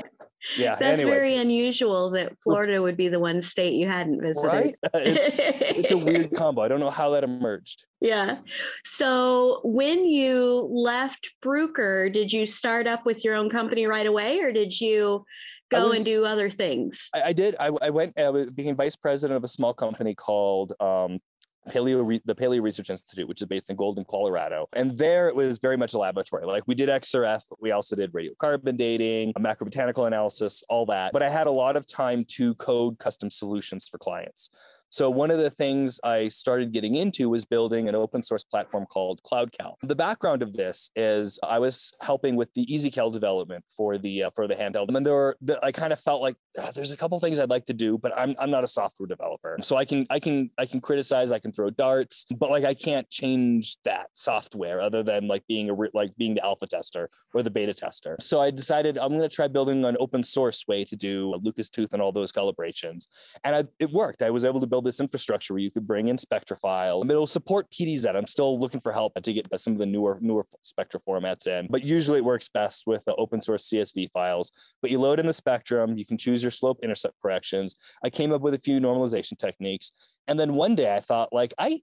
yeah 0.57 0.77
that's 0.77 1.01
anyway. 1.01 1.17
very 1.17 1.37
unusual 1.37 2.11
that 2.11 2.33
florida 2.43 2.81
would 2.81 2.97
be 2.97 3.09
the 3.09 3.19
one 3.19 3.43
state 3.43 3.75
you 3.75 3.87
hadn't 3.87 4.21
visited. 4.21 4.49
Right? 4.49 4.75
It's, 4.95 5.39
it's 5.39 5.93
a 5.93 5.99
weird 5.99 6.35
combo. 6.35 6.63
I 6.63 6.69
don't 6.69 6.81
know 6.81 6.91
how 6.91 7.11
that 7.11 7.25
emerged. 7.25 7.85
Yeah. 8.01 8.39
So 8.85 9.61
when 9.65 10.07
you 10.07 10.69
left 10.71 11.31
bruker 11.43 12.13
did 12.13 12.33
you 12.33 12.47
start 12.47 12.87
up 12.87 13.05
with 13.05 13.25
your 13.25 13.35
own 13.35 13.51
company 13.51 13.87
right 13.87 14.07
away 14.07 14.41
or 14.41 14.53
did 14.53 14.79
you 14.79 15.25
go 15.71 15.89
was, 15.89 15.99
and 15.99 16.07
do 16.07 16.25
other 16.25 16.51
things? 16.51 17.11
I, 17.15 17.23
I 17.23 17.33
did. 17.33 17.57
I, 17.59 17.71
I, 17.83 17.91
went 17.91 18.19
i 18.19 18.31
became 18.55 18.77
vice 18.77 18.97
president 18.97 19.37
of 19.37 19.45
a 19.45 19.49
small 19.49 19.75
company 19.75 20.15
called 20.15 20.73
um, 20.81 21.21
Paleo 21.69 22.21
the 22.25 22.35
Paleo 22.35 22.63
Research 22.63 22.91
Institute, 22.91 23.29
which 23.29 23.41
is 23.41 23.47
based 23.47 23.71
in 23.71 23.77
Golden, 23.77 24.05
Colorado. 24.05 24.69
And 24.73 24.97
there 24.97 25.29
it 25.29 25.35
was 25.35 25.59
very 25.59 25.77
much 25.77 25.95
a 25.95 25.99
laboratory. 25.99 26.47
Like 26.47 26.65
we 26.67 26.75
did 26.75 26.89
XRF, 26.89 27.43
we 27.61 27.71
also 27.71 27.97
did 27.97 28.13
radiocarbon 28.13 28.77
dating, 28.77 29.33
macrobotanical 29.35 30.07
analysis, 30.07 30.63
all 30.69 30.87
that. 30.87 31.13
But 31.13 31.23
I 31.23 31.29
had 31.29 31.47
a 31.47 31.53
lot 31.53 31.77
of 31.77 31.87
time 31.87 32.25
to 32.37 32.55
code 32.55 32.99
custom 32.99 33.31
solutions 33.31 33.89
for 33.89 33.99
clients. 33.99 34.51
So 34.91 35.11
one 35.11 35.31
of 35.31 35.39
the 35.39 35.51
things 35.51 36.01
I 36.03 36.29
started 36.29 36.73
getting 36.73 36.95
into 36.95 37.29
was 37.29 37.45
building 37.45 37.89
an 37.89 37.95
open 37.95 38.23
source 38.23 38.45
platform 38.45 38.87
called 38.87 39.21
CloudCal. 39.23 39.75
The 39.83 39.95
background 39.95 40.43
of 40.43 40.55
this 40.55 40.91
is 40.97 41.39
I 41.43 41.59
was 41.59 41.93
helping 42.01 42.37
with 42.37 42.53
the 42.55 42.65
EasyCal 42.67 43.13
development 43.13 43.65
for 43.77 43.99
the 43.99 44.25
uh, 44.25 44.31
for 44.35 44.49
the 44.49 44.55
handheld, 44.55 44.95
and 44.95 45.05
there 45.05 45.15
were 45.15 45.37
the, 45.43 45.63
I 45.63 45.73
kind 45.73 45.93
of 45.93 46.01
felt 46.01 46.23
like 46.23 46.37
ah, 46.61 46.71
there's 46.75 46.93
a 46.93 46.97
couple 46.97 47.19
things 47.21 47.39
I'd 47.39 47.51
like 47.51 47.67
to 47.67 47.75
do, 47.75 47.99
but 47.99 48.13
I'm 48.17 48.35
I'm 48.39 48.51
not 48.51 48.65
a 48.65 48.69
software 48.69 49.07
developer, 49.07 49.59
so 49.61 49.77
I 49.77 49.85
can 49.85 50.07
I 50.09 50.19
can 50.19 50.51
I 50.59 50.65
can 50.65 50.81
criticize, 50.81 51.31
I 51.33 51.39
can 51.39 51.53
throw 51.53 51.69
darts, 51.69 52.25
but 52.39 52.51
like 52.51 52.65
I 52.65 52.75
can't 52.75 53.09
change 53.11 53.77
that 53.85 54.07
software 54.15 54.81
other 54.81 55.03
than 55.03 55.29
like 55.29 55.47
being 55.47 55.71
a 55.71 55.75
like 55.93 56.17
being 56.17 56.35
the 56.35 56.45
alpha 56.45 56.67
tester 56.67 57.11
or 57.35 57.43
the 57.43 57.51
beta 57.51 57.75
tester. 57.75 58.17
So 58.21 58.41
I 58.41 58.51
decided 58.51 58.97
I'm 58.97 59.11
going 59.11 59.21
to 59.21 59.29
try 59.29 59.49
building 59.49 59.85
an 59.85 59.97
open 60.01 60.23
source 60.23 60.65
way 60.67 60.85
to 60.85 60.97
do 60.97 61.35
Lucas 61.43 61.69
Tooth 61.69 61.93
and 61.93 62.01
all 62.01 62.13
those 62.13 62.33
calibrations, 62.33 63.07
and 63.45 63.55
I, 63.55 63.65
it 63.79 63.91
worked. 63.91 64.23
I 64.23 64.31
was 64.31 64.47
able 64.47 64.61
to 64.61 64.67
build 64.67 64.79
build 64.79 64.87
this 64.87 65.01
infrastructure 65.01 65.55
where 65.55 65.61
you 65.61 65.73
could 65.73 65.89
bring 65.89 66.07
in 66.07 66.17
SpectraFile. 66.17 67.05
It'll 67.11 67.27
support 67.27 67.69
PDZ. 67.73 68.15
I'm 68.15 68.29
still 68.29 68.61
looking 68.61 68.81
for 68.81 68.93
help 68.93 69.13
to 69.21 69.33
get 69.33 69.49
some 69.57 69.73
of 69.73 69.81
the 69.81 69.87
newer 69.87 70.19
newer 70.21 70.47
Spectra 70.63 71.01
formats 71.01 71.49
in, 71.49 71.67
but 71.69 71.83
usually 71.83 72.19
it 72.19 72.25
works 72.25 72.49
best 72.49 72.87
with 72.87 73.05
the 73.07 73.15
open 73.17 73.43
source 73.43 73.69
CSV 73.69 74.13
files. 74.13 74.53
But 74.81 74.93
you 74.93 75.01
load 75.01 75.19
in 75.19 75.27
the 75.27 75.33
spectrum, 75.33 75.99
you 75.99 76.07
can 76.07 76.17
choose 76.17 76.45
your 76.45 76.48
slope 76.51 76.79
intercept 76.83 77.15
corrections. 77.21 77.77
I 78.05 78.11
came 78.11 78.33
up 78.33 78.43
with 78.43 78.55
a 78.55 78.59
few 78.59 78.81
normalization 78.81 79.39
techniques, 79.39 79.93
and 80.27 80.39
then 80.39 80.55
one 80.55 80.75
day 80.75 80.95
I 80.95 81.01
thought, 81.01 81.33
like, 81.33 81.55
I 81.59 81.81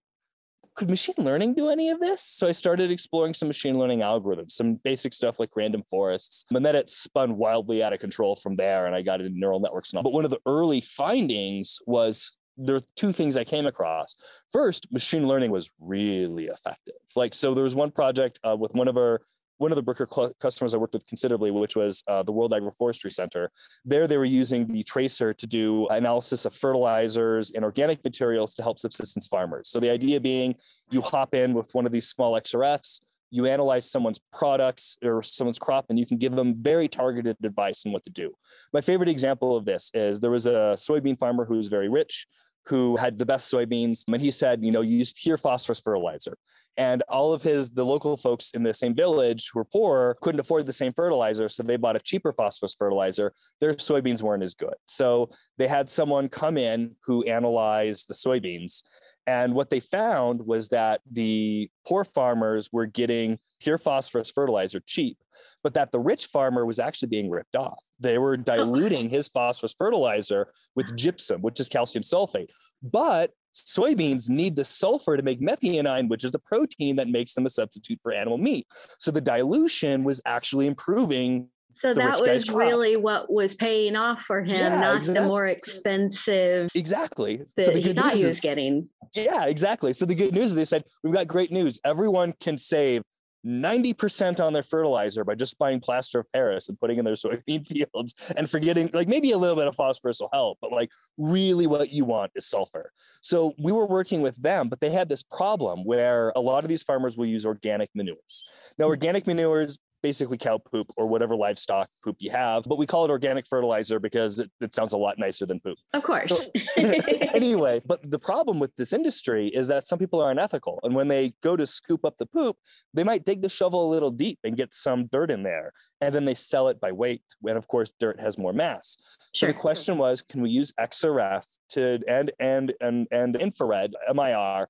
could 0.76 0.90
machine 0.90 1.16
learning 1.18 1.54
do 1.54 1.70
any 1.70 1.90
of 1.90 2.00
this? 2.00 2.22
So 2.22 2.48
I 2.48 2.52
started 2.52 2.92
exploring 2.92 3.34
some 3.34 3.48
machine 3.48 3.80
learning 3.80 4.00
algorithms, 4.00 4.52
some 4.52 4.76
basic 4.76 5.14
stuff 5.14 5.40
like 5.40 5.56
random 5.56 5.84
forests. 5.90 6.46
And 6.54 6.66
then 6.66 6.76
it 6.76 6.90
spun 6.90 7.38
wildly 7.38 7.82
out 7.82 7.94
of 7.94 8.00
control 8.00 8.36
from 8.36 8.58
there, 8.58 8.86
and 8.86 8.94
I 8.94 9.02
got 9.02 9.22
into 9.22 9.38
neural 9.38 9.62
networks 9.62 9.92
and 9.92 9.98
all. 9.98 10.04
But 10.04 10.14
one 10.14 10.26
of 10.26 10.32
the 10.32 10.42
early 10.46 10.82
findings 10.82 11.80
was 11.88 12.38
there 12.58 12.76
are 12.76 12.82
two 12.96 13.12
things 13.12 13.38
I 13.38 13.44
came 13.44 13.66
across. 13.66 14.16
First, 14.52 14.92
machine 14.92 15.28
learning 15.28 15.52
was 15.52 15.70
really 15.80 16.46
effective. 16.46 16.96
Like, 17.16 17.34
so 17.34 17.54
there 17.54 17.64
was 17.64 17.76
one 17.76 17.92
project 17.92 18.40
uh, 18.44 18.56
with 18.58 18.74
one 18.74 18.88
of 18.88 18.98
our 18.98 19.22
one 19.58 19.72
of 19.72 19.76
the 19.76 19.84
Bruker 19.84 20.12
cl- 20.12 20.34
customers 20.40 20.74
I 20.74 20.78
worked 20.78 20.94
with 20.94 21.06
considerably, 21.08 21.52
which 21.52 21.76
was 21.76 22.04
uh, 22.08 22.24
the 22.24 22.32
World 22.32 22.52
Agroforestry 22.52 23.14
Center. 23.14 23.52
There, 23.84 24.08
they 24.08 24.18
were 24.18 24.26
using 24.26 24.68
the 24.68 24.84
tracer 24.84 25.34
to 25.34 25.48
do 25.48 25.88
analysis 25.88 26.46
of 26.46 26.54
fertilizers 26.54 27.52
and 27.52 27.64
organic 27.64 28.04
materials 28.04 28.54
to 28.56 28.64
help 28.64 28.80
subsistence 28.80 29.28
farmers. 29.28 29.70
So 29.70 29.80
the 29.80 29.90
idea 29.90 30.20
being, 30.20 30.56
you 30.90 31.02
hop 31.02 31.34
in 31.34 31.54
with 31.54 31.74
one 31.74 31.86
of 31.86 31.92
these 31.92 32.08
small 32.08 32.34
XRFs, 32.34 33.00
you 33.32 33.46
analyze 33.46 33.90
someone's 33.90 34.20
products 34.32 34.98
or 35.04 35.22
someone's 35.22 35.60
crop 35.60 35.86
and 35.90 36.00
you 36.00 36.06
can 36.06 36.18
give 36.18 36.36
them 36.36 36.56
very 36.62 36.88
targeted 36.88 37.36
advice 37.44 37.84
on 37.86 37.92
what 37.92 38.04
to 38.04 38.10
do. 38.10 38.32
My 38.72 38.82
favorite 38.82 39.10
example 39.10 39.58
of 39.58 39.66
this 39.66 39.92
is 39.94 40.20
there 40.20 40.32
was 40.32 40.48
a 40.48 40.76
soybean 40.76 41.18
farmer 41.18 41.44
who 41.44 41.56
was 41.56 41.68
very 41.68 41.90
rich 41.90 42.28
who 42.68 42.96
had 42.96 43.18
the 43.18 43.26
best 43.26 43.52
soybeans. 43.52 44.04
And 44.08 44.22
he 44.22 44.32
said, 44.32 44.64
you 44.64 44.72
know, 44.72 44.82
you 44.82 44.98
use 44.98 45.14
pure 45.14 45.38
phosphorus 45.38 45.82
fertilizer. 45.82 46.38
And 46.78 47.04
all 47.04 47.32
of 47.32 47.42
his, 47.42 47.72
the 47.72 47.86
local 47.86 48.18
folks 48.18 48.52
in 48.52 48.64
the 48.64 48.74
same 48.74 48.94
village 48.94 49.50
who 49.52 49.60
were 49.60 49.66
poor 49.66 50.18
couldn't 50.22 50.42
afford 50.42 50.66
the 50.66 50.74
same 50.74 50.92
fertilizer. 50.92 51.48
So 51.48 51.64
they 51.64 51.78
bought 51.78 51.96
a 51.96 52.00
cheaper 52.00 52.34
phosphorus 52.34 52.76
fertilizer. 52.76 53.34
Their 53.62 53.76
soybeans 53.76 54.22
weren't 54.22 54.44
as 54.44 54.56
good. 54.56 54.76
So 54.86 55.30
they 55.58 55.68
had 55.68 55.90
someone 55.90 56.28
come 56.28 56.58
in 56.58 56.96
who 57.06 57.24
analyzed 57.24 58.10
the 58.10 58.14
soybeans 58.14 58.84
And 59.28 59.56
what 59.56 59.70
they 59.70 59.80
found 59.80 60.46
was 60.46 60.70
that 60.70 61.02
the 61.12 61.70
poor 61.88 62.04
farmers 62.04 62.70
were 62.72 62.86
getting 62.86 63.40
pure 63.60 63.78
phosphorus 63.78 64.30
fertilizer 64.30 64.80
cheap, 64.86 65.18
but 65.64 65.74
that 65.74 65.92
the 65.92 66.00
rich 66.00 66.28
farmer 66.28 66.66
was 66.66 66.80
actually 66.80 67.10
being 67.10 67.30
ripped 67.30 67.56
off. 67.56 67.84
They 68.00 68.18
were 68.18 68.38
diluting 68.54 69.10
his 69.10 69.28
phosphorus 69.28 69.74
fertilizer 69.78 70.48
with 70.76 70.96
gypsum, 70.96 71.42
which 71.42 71.60
is 71.60 71.70
calcium 71.70 72.04
sulfate. 72.04 72.50
But 72.84 73.32
soybeans 73.56 74.30
need 74.30 74.56
the 74.56 74.66
sulfur 74.66 75.18
to 75.18 75.24
make 75.24 75.42
methionine, 75.42 76.10
which 76.10 76.24
is 76.24 76.32
the 76.32 76.40
protein 76.40 76.96
that 76.98 77.08
makes 77.08 77.34
them 77.34 77.46
a 77.46 77.50
substitute 77.50 78.00
for 78.04 78.12
animal 78.12 78.38
meat. 78.38 78.68
So 79.00 79.12
the 79.12 79.22
dilution 79.22 80.04
was 80.04 80.22
actually 80.26 80.68
improving 80.68 81.50
so 81.76 81.94
that 81.94 82.22
was 82.22 82.50
really 82.50 82.96
what 82.96 83.30
was 83.30 83.54
paying 83.54 83.98
off 83.98 84.22
for 84.22 84.42
him, 84.42 84.56
yeah, 84.56 84.80
not 84.80 84.98
exactly. 84.98 85.22
the 85.22 85.28
more 85.28 85.48
expensive. 85.48 86.70
Exactly. 86.74 87.42
So 87.60 87.72
the 87.72 87.82
he 87.82 87.94
thought 87.94 88.14
he 88.14 88.24
was 88.24 88.36
is, 88.36 88.40
getting. 88.40 88.88
Yeah, 89.14 89.46
exactly. 89.48 89.92
So 89.92 90.06
the 90.06 90.16
good 90.16 90.34
news 90.34 90.52
is 90.52 90.56
they 90.56 90.64
said 90.64 90.86
we've 91.04 91.14
got 91.14 91.28
great 91.28 91.52
news. 91.52 91.78
Everyone 91.84 92.34
can 92.40 92.58
save 92.58 93.04
90% 93.46 94.40
on 94.40 94.54
their 94.54 94.64
fertilizer 94.64 95.26
by 95.26 95.36
just 95.36 95.58
buying 95.60 95.82
plaster 95.82 96.20
of 96.20 96.32
Paris 96.32 96.70
and 96.70 96.80
putting 96.80 96.98
in 96.98 97.04
their 97.04 97.14
soybean 97.16 97.68
fields 97.68 98.16
and 98.38 98.50
forgetting, 98.50 98.90
like 98.94 99.10
maybe 99.10 99.32
a 99.32 99.38
little 99.38 99.58
bit 99.58 99.68
of 99.68 99.76
phosphorus 99.76 100.22
will 100.22 100.30
help, 100.32 100.58
but 100.62 100.72
like 100.72 100.90
really 101.18 101.68
what 101.68 101.90
you 101.90 102.06
want 102.06 102.32
is 102.36 102.48
sulfur. 102.48 102.90
So 103.22 103.54
we 103.60 103.74
were 103.74 103.86
working 103.86 104.22
with 104.22 104.42
them, 104.42 104.70
but 104.70 104.80
they 104.80 104.92
had 104.92 105.10
this 105.10 105.24
problem 105.24 105.84
where 105.84 106.32
a 106.38 106.42
lot 106.42 106.64
of 106.64 106.70
these 106.70 106.84
farmers 106.84 107.18
will 107.18 107.26
use 107.26 107.46
organic 107.46 107.90
manures. 107.94 108.46
Now, 108.78 108.86
organic 108.86 109.28
manures 109.28 109.78
basically 110.02 110.38
cow 110.38 110.58
poop 110.58 110.88
or 110.98 111.08
whatever 111.08 111.36
livestock 111.36 111.90
poop 112.04 112.18
you 112.20 112.30
have. 112.32 112.64
But 112.64 112.78
we 112.78 112.86
call 112.86 113.06
it 113.06 113.12
organic 113.12 113.48
fertilizer 113.48 114.00
because 114.00 114.40
it, 114.40 114.52
it 114.62 114.74
sounds 114.74 114.94
a 114.94 114.98
lot 114.98 115.18
nicer 115.18 115.46
than 115.46 115.60
poop. 115.60 115.78
Of 115.94 116.04
course. 116.04 116.50
So, 116.54 116.62
anyway, 116.78 117.82
but 117.86 118.10
the 118.10 118.20
problem 118.20 118.60
with 118.60 118.76
this 118.76 118.94
industry 118.94 119.48
is 119.50 119.68
that 119.68 119.88
some 119.88 120.00
people 120.00 120.22
are 120.22 120.32
unethical. 120.32 120.80
And 120.84 120.96
when 120.96 121.08
they 121.08 121.34
go 121.42 121.56
to 121.56 121.66
scoop 121.66 122.06
up 122.06 122.18
the 122.18 122.26
poop, 122.26 122.58
they 122.94 123.04
might 123.04 123.26
dig 123.26 123.42
the 123.42 123.50
shovel 123.50 123.88
a 123.88 123.92
little 123.92 124.12
deep 124.12 124.40
and 124.44 124.56
get 124.56 124.74
some 124.74 125.08
dirt 125.08 125.32
in 125.32 125.44
there. 125.44 125.72
And 126.02 126.14
then 126.14 126.26
they 126.26 126.36
sell 126.36 126.68
it 126.68 126.80
by 126.80 126.92
weight. 126.92 127.24
And 127.48 127.58
of 127.58 127.68
course, 127.68 127.92
dirt 128.00 128.20
has 128.20 128.38
more 128.38 128.54
mass. 128.54 128.98
Sure. 129.34 129.50
So 129.50 129.54
the 129.54 129.60
question 129.60 129.98
was, 129.98 130.22
can 130.22 130.42
we 130.42 130.50
use 130.50 130.72
XRF 130.80 131.46
to 131.70 132.00
and 132.08 132.32
and 132.40 132.74
and 132.82 133.08
and 133.12 133.36
infrared 133.36 133.94
MIR 134.14 134.68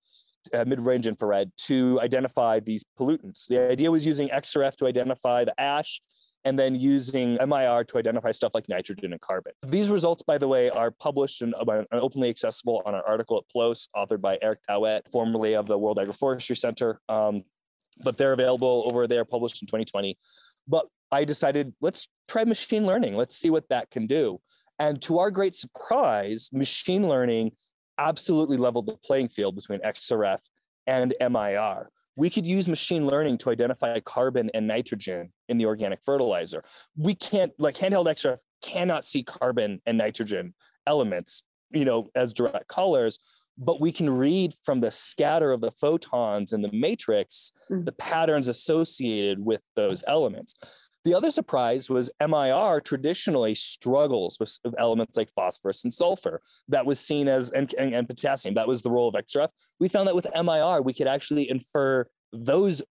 uh, 0.54 0.66
mid-range 0.66 1.08
infrared 1.08 1.52
to 1.58 2.00
identify 2.02 2.60
these 2.60 2.84
pollutants. 2.98 3.48
The 3.48 3.60
idea 3.72 3.92
was 3.92 4.06
using 4.06 4.30
XRF 4.30 4.76
to 4.78 4.88
identify 4.88 5.46
the 5.46 5.60
ash 5.60 6.02
and 6.46 6.60
then 6.60 6.76
using 6.76 7.38
MIR 7.46 7.84
to 7.86 7.98
identify 7.98 8.32
stuff 8.32 8.52
like 8.54 8.70
nitrogen 8.70 9.12
and 9.12 9.20
carbon. 9.20 9.54
These 9.66 9.90
results, 9.90 10.22
by 10.22 10.38
the 10.38 10.48
way, 10.48 10.70
are 10.70 10.92
published 10.92 11.42
and 11.42 11.56
openly 11.92 12.30
accessible 12.30 12.84
on 12.86 12.94
an 12.94 13.02
article 13.08 13.38
at 13.38 13.44
PLOS, 13.54 13.88
authored 13.96 14.22
by 14.22 14.38
Eric 14.44 14.60
Towett, 14.70 15.10
formerly 15.12 15.56
of 15.56 15.66
the 15.66 15.78
World 15.78 15.98
Agroforestry 15.98 16.56
Center. 16.56 17.02
Um, 17.10 17.44
but 18.04 18.18
they're 18.18 18.34
available 18.34 18.84
over 18.86 19.08
there, 19.08 19.26
published 19.26 19.62
in 19.64 19.68
2020. 19.68 20.18
But 20.68 20.86
I 21.12 21.26
decided, 21.26 21.74
let's 21.82 22.10
try 22.28 22.44
machine 22.44 22.86
learning. 22.86 23.16
Let's 23.16 23.36
see 23.36 23.50
what 23.50 23.68
that 23.70 23.90
can 23.90 24.06
do. 24.06 24.40
And 24.78 25.02
to 25.04 25.20
our 25.20 25.32
great 25.32 25.56
surprise, 25.56 26.50
machine 26.52 27.08
learning 27.08 27.54
absolutely 27.98 28.58
leveled 28.58 28.88
the 28.88 28.98
playing 29.04 29.30
field 29.30 29.56
between 29.56 29.80
XRF 29.82 30.40
and 30.88 31.14
MIR. 31.20 31.90
We 32.18 32.30
could 32.30 32.46
use 32.46 32.68
machine 32.68 33.08
learning 33.08 33.40
to 33.40 33.50
identify 33.50 34.00
carbon 34.00 34.50
and 34.54 34.68
nitrogen 34.68 35.34
in 35.50 35.58
the 35.58 35.66
organic 35.66 36.00
fertilizer. 36.06 36.64
We 36.98 37.16
can't, 37.16 37.52
like 37.60 37.76
handheld 37.76 38.06
XRF 38.06 38.40
cannot 38.62 39.04
see 39.04 39.24
carbon 39.24 39.82
and 39.86 39.98
nitrogen 39.98 40.54
elements, 40.88 41.44
you 41.72 41.84
know, 41.84 42.10
as 42.16 42.32
direct 42.32 42.68
colors, 42.70 43.20
but 43.58 43.80
we 43.80 43.92
can 43.92 44.10
read 44.10 44.54
from 44.64 44.82
the 44.82 44.92
scatter 44.92 45.52
of 45.52 45.62
the 45.62 45.72
photons 45.72 46.54
in 46.54 46.62
the 46.62 46.72
matrix 46.72 47.54
mm-hmm. 47.70 47.84
the 47.84 47.92
patterns 47.94 48.48
associated 48.48 49.44
with 49.44 49.62
those 49.76 50.04
elements. 50.08 50.56
The 51.06 51.14
other 51.14 51.30
surprise 51.30 51.88
was 51.88 52.12
MIR 52.20 52.82
traditionally 52.82 53.54
struggles 53.54 54.40
with 54.40 54.58
elements 54.80 55.16
like 55.16 55.32
phosphorus 55.36 55.84
and 55.84 55.94
sulfur. 55.94 56.42
That 56.68 56.88
was 56.88 57.00
seen 57.00 57.28
as, 57.28 57.52
and, 57.52 57.72
and, 57.78 57.94
and 57.94 58.08
potassium, 58.08 58.56
that 58.56 58.68
was 58.68 58.82
the 58.82 58.90
role 58.90 59.08
of 59.08 59.14
XRF. 59.14 59.50
We 59.80 59.88
found 59.88 60.08
that 60.08 60.16
with 60.16 60.28
MIR, 60.36 60.82
we 60.82 60.94
could 60.94 61.08
actually 61.08 61.50
infer 61.50 62.08
those 62.34 62.82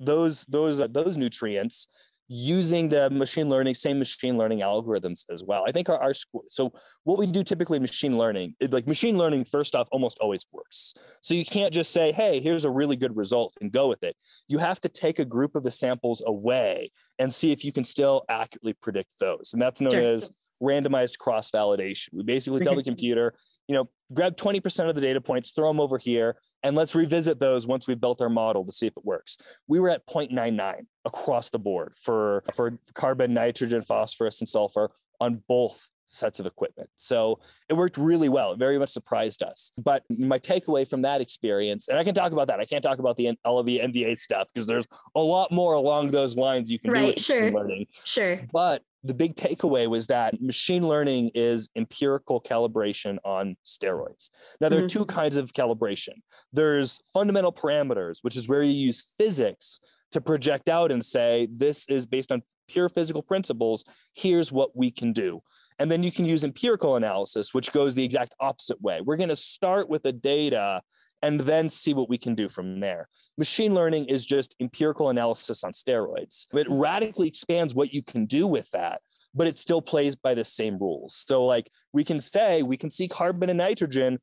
those 0.00 0.44
those 0.46 0.80
uh, 0.80 0.88
those 0.88 1.16
nutrients 1.16 1.88
using 2.34 2.88
the 2.88 3.10
machine 3.10 3.50
learning, 3.50 3.74
same 3.74 3.98
machine 3.98 4.38
learning 4.38 4.60
algorithms 4.60 5.26
as 5.30 5.44
well. 5.44 5.64
I 5.68 5.70
think 5.70 5.90
our, 5.90 6.02
our 6.02 6.14
so 6.48 6.72
what 7.04 7.18
we 7.18 7.26
do 7.26 7.44
typically 7.44 7.78
machine 7.78 8.16
learning, 8.16 8.54
it, 8.58 8.72
like 8.72 8.86
machine 8.86 9.18
learning, 9.18 9.44
first 9.44 9.74
off, 9.74 9.86
almost 9.92 10.18
always 10.18 10.46
works. 10.50 10.94
So 11.20 11.34
you 11.34 11.44
can't 11.44 11.74
just 11.74 11.92
say, 11.92 12.10
hey, 12.10 12.40
here's 12.40 12.64
a 12.64 12.70
really 12.70 12.96
good 12.96 13.14
result 13.14 13.54
and 13.60 13.70
go 13.70 13.86
with 13.86 14.02
it. 14.02 14.16
You 14.48 14.56
have 14.56 14.80
to 14.80 14.88
take 14.88 15.18
a 15.18 15.26
group 15.26 15.54
of 15.54 15.62
the 15.62 15.70
samples 15.70 16.22
away 16.26 16.90
and 17.18 17.32
see 17.32 17.52
if 17.52 17.66
you 17.66 17.72
can 17.72 17.84
still 17.84 18.24
accurately 18.30 18.72
predict 18.72 19.10
those. 19.20 19.50
And 19.52 19.60
that's 19.60 19.82
known 19.82 19.90
sure. 19.90 20.14
as 20.14 20.30
randomized 20.62 21.18
cross 21.18 21.50
validation. 21.50 22.08
We 22.12 22.22
basically 22.22 22.64
tell 22.64 22.74
the 22.74 22.82
computer, 22.92 23.34
you 23.68 23.74
know, 23.74 23.88
grab 24.12 24.36
20% 24.36 24.88
of 24.88 24.94
the 24.94 25.00
data 25.00 25.20
points, 25.20 25.50
throw 25.50 25.68
them 25.68 25.80
over 25.80 25.98
here, 25.98 26.36
and 26.62 26.76
let's 26.76 26.94
revisit 26.94 27.40
those 27.40 27.66
once 27.66 27.86
we've 27.86 28.00
built 28.00 28.22
our 28.22 28.28
model 28.28 28.64
to 28.64 28.72
see 28.72 28.86
if 28.86 28.96
it 28.96 29.04
works. 29.04 29.36
We 29.66 29.80
were 29.80 29.90
at 29.90 30.06
0.99 30.06 30.86
across 31.04 31.50
the 31.50 31.58
board 31.58 31.94
for, 32.00 32.44
for 32.54 32.78
carbon, 32.94 33.34
nitrogen, 33.34 33.82
phosphorus, 33.82 34.40
and 34.40 34.48
sulfur 34.48 34.90
on 35.20 35.42
both 35.48 35.88
sets 36.12 36.40
of 36.40 36.46
equipment. 36.46 36.88
So 36.96 37.40
it 37.68 37.74
worked 37.74 37.96
really 37.96 38.28
well. 38.28 38.52
It 38.52 38.58
very 38.58 38.78
much 38.78 38.90
surprised 38.90 39.42
us. 39.42 39.72
But 39.78 40.04
my 40.10 40.38
takeaway 40.38 40.86
from 40.88 41.02
that 41.02 41.20
experience, 41.20 41.88
and 41.88 41.98
I 41.98 42.04
can 42.04 42.14
talk 42.14 42.32
about 42.32 42.48
that. 42.48 42.60
I 42.60 42.64
can't 42.64 42.82
talk 42.82 42.98
about 42.98 43.16
the 43.16 43.32
all 43.44 43.58
of 43.58 43.66
the 43.66 43.78
NDA 43.78 44.18
stuff 44.18 44.48
because 44.52 44.66
there's 44.66 44.86
a 45.14 45.20
lot 45.20 45.50
more 45.50 45.74
along 45.74 46.08
those 46.08 46.36
lines 46.36 46.70
you 46.70 46.78
can 46.78 46.90
right, 46.90 47.16
do 47.16 47.22
sure. 47.22 47.50
learning. 47.50 47.86
Sure. 48.04 48.40
But 48.52 48.82
the 49.04 49.14
big 49.14 49.34
takeaway 49.34 49.88
was 49.88 50.06
that 50.06 50.40
machine 50.40 50.86
learning 50.86 51.30
is 51.34 51.68
empirical 51.76 52.40
calibration 52.40 53.18
on 53.24 53.56
steroids. 53.64 54.30
Now, 54.60 54.68
there 54.68 54.78
mm-hmm. 54.78 54.86
are 54.86 54.88
two 54.88 55.06
kinds 55.06 55.36
of 55.36 55.52
calibration. 55.52 56.22
There's 56.52 57.00
fundamental 57.12 57.52
parameters, 57.52 58.18
which 58.22 58.36
is 58.36 58.48
where 58.48 58.62
you 58.62 58.72
use 58.72 59.12
physics 59.18 59.80
to 60.12 60.20
project 60.20 60.68
out 60.68 60.92
and 60.92 61.04
say, 61.04 61.48
this 61.50 61.86
is 61.88 62.06
based 62.06 62.32
on 62.32 62.42
pure 62.68 62.88
physical 62.88 63.22
principles. 63.22 63.84
Here's 64.14 64.52
what 64.52 64.76
we 64.76 64.90
can 64.90 65.12
do. 65.12 65.42
And 65.78 65.90
then 65.90 66.02
you 66.02 66.12
can 66.12 66.24
use 66.24 66.44
empirical 66.44 66.96
analysis, 66.96 67.52
which 67.52 67.72
goes 67.72 67.94
the 67.94 68.04
exact 68.04 68.34
opposite 68.40 68.80
way. 68.80 69.00
We're 69.00 69.16
going 69.16 69.28
to 69.30 69.36
start 69.36 69.88
with 69.88 70.02
the 70.02 70.12
data 70.12 70.82
and 71.22 71.40
then 71.40 71.68
see 71.68 71.94
what 71.94 72.08
we 72.08 72.18
can 72.18 72.34
do 72.34 72.48
from 72.48 72.80
there. 72.80 73.08
Machine 73.36 73.74
learning 73.74 74.06
is 74.06 74.24
just 74.24 74.54
empirical 74.60 75.10
analysis 75.10 75.64
on 75.64 75.72
steroids. 75.72 76.46
It 76.54 76.66
radically 76.70 77.28
expands 77.28 77.74
what 77.74 77.92
you 77.92 78.02
can 78.02 78.26
do 78.26 78.46
with 78.46 78.70
that, 78.70 79.00
but 79.34 79.46
it 79.46 79.58
still 79.58 79.82
plays 79.82 80.14
by 80.14 80.34
the 80.34 80.44
same 80.44 80.78
rules. 80.78 81.14
So, 81.26 81.44
like, 81.44 81.70
we 81.92 82.04
can 82.04 82.20
say 82.20 82.62
we 82.62 82.76
can 82.76 82.90
see 82.90 83.08
carbon 83.08 83.50
and 83.50 83.58
nitrogen 83.58 84.18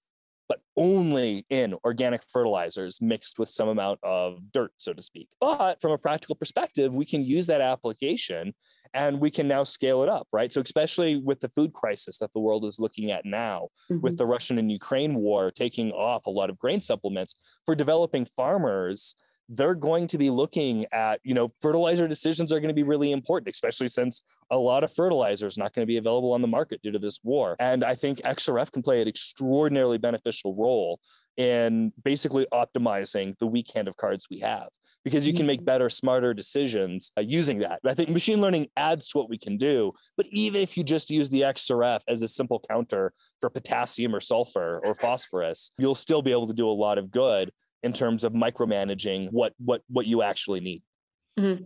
but 0.49 0.59
only 0.75 1.45
in 1.49 1.75
organic 1.85 2.23
fertilizers 2.23 2.99
mixed 3.01 3.37
with 3.37 3.47
some 3.47 3.69
amount 3.69 3.99
of 4.03 4.39
dirt, 4.51 4.71
so 4.77 4.91
to 4.91 5.01
speak. 5.01 5.29
But 5.39 5.79
from 5.79 5.91
a 5.91 5.97
practical 5.97 6.35
perspective, 6.35 6.93
we 6.93 7.05
can 7.05 7.23
use 7.23 7.45
that 7.47 7.61
application 7.61 8.53
and 8.95 9.19
we 9.19 9.29
can 9.29 9.47
now 9.47 9.63
scale 9.63 10.01
it 10.01 10.09
up, 10.09 10.27
right? 10.33 10.51
So, 10.51 10.59
especially 10.61 11.17
with 11.17 11.39
the 11.39 11.49
food 11.49 11.73
crisis 11.73 12.17
that 12.17 12.33
the 12.33 12.39
world 12.39 12.65
is 12.65 12.79
looking 12.79 13.11
at 13.11 13.23
now, 13.23 13.69
mm-hmm. 13.89 14.01
with 14.01 14.17
the 14.17 14.25
Russian 14.25 14.57
and 14.57 14.71
Ukraine 14.71 15.13
war 15.13 15.51
taking 15.51 15.91
off 15.91 16.25
a 16.25 16.31
lot 16.31 16.49
of 16.49 16.57
grain 16.57 16.81
supplements 16.81 17.35
for 17.65 17.75
developing 17.75 18.25
farmers 18.25 19.15
they're 19.49 19.75
going 19.75 20.07
to 20.07 20.17
be 20.17 20.29
looking 20.29 20.85
at, 20.91 21.19
you 21.23 21.33
know, 21.33 21.51
fertilizer 21.59 22.07
decisions 22.07 22.53
are 22.53 22.59
going 22.59 22.69
to 22.69 22.73
be 22.73 22.83
really 22.83 23.11
important, 23.11 23.53
especially 23.53 23.87
since 23.87 24.21
a 24.51 24.57
lot 24.57 24.83
of 24.83 24.93
fertilizer 24.93 25.47
is 25.47 25.57
not 25.57 25.73
going 25.73 25.83
to 25.83 25.87
be 25.87 25.97
available 25.97 26.31
on 26.33 26.41
the 26.41 26.47
market 26.47 26.81
due 26.83 26.91
to 26.91 26.99
this 26.99 27.19
war. 27.23 27.55
And 27.59 27.83
I 27.83 27.95
think 27.95 28.19
XRF 28.19 28.71
can 28.71 28.83
play 28.83 29.01
an 29.01 29.07
extraordinarily 29.07 29.97
beneficial 29.97 30.55
role 30.55 30.99
in 31.35 31.91
basically 32.03 32.45
optimizing 32.53 33.37
the 33.39 33.47
weak 33.47 33.71
hand 33.73 33.87
of 33.87 33.97
cards 33.97 34.27
we 34.29 34.39
have 34.39 34.67
because 35.03 35.25
you 35.25 35.33
can 35.33 35.45
make 35.45 35.61
mm-hmm. 35.61 35.65
better, 35.65 35.89
smarter 35.89 36.33
decisions 36.33 37.11
uh, 37.17 37.21
using 37.21 37.59
that. 37.59 37.79
I 37.85 37.93
think 37.93 38.09
machine 38.09 38.41
learning 38.41 38.67
adds 38.75 39.07
to 39.09 39.17
what 39.17 39.29
we 39.29 39.37
can 39.37 39.57
do. 39.57 39.93
But 40.17 40.27
even 40.29 40.61
if 40.61 40.77
you 40.77 40.83
just 40.83 41.09
use 41.09 41.29
the 41.29 41.41
XRF 41.41 42.01
as 42.07 42.21
a 42.21 42.27
simple 42.27 42.61
counter 42.69 43.13
for 43.39 43.49
potassium 43.49 44.13
or 44.13 44.19
sulfur 44.19 44.81
or 44.83 44.93
phosphorus, 44.93 45.71
you'll 45.77 45.95
still 45.95 46.21
be 46.21 46.31
able 46.31 46.47
to 46.47 46.53
do 46.53 46.67
a 46.67 46.71
lot 46.71 46.97
of 46.97 47.09
good 47.09 47.51
in 47.83 47.93
terms 47.93 48.23
of 48.23 48.33
micromanaging 48.33 49.29
what 49.31 49.53
what 49.63 49.81
what 49.89 50.05
you 50.05 50.21
actually 50.21 50.59
need. 50.59 50.83
Mm-hmm. 51.39 51.65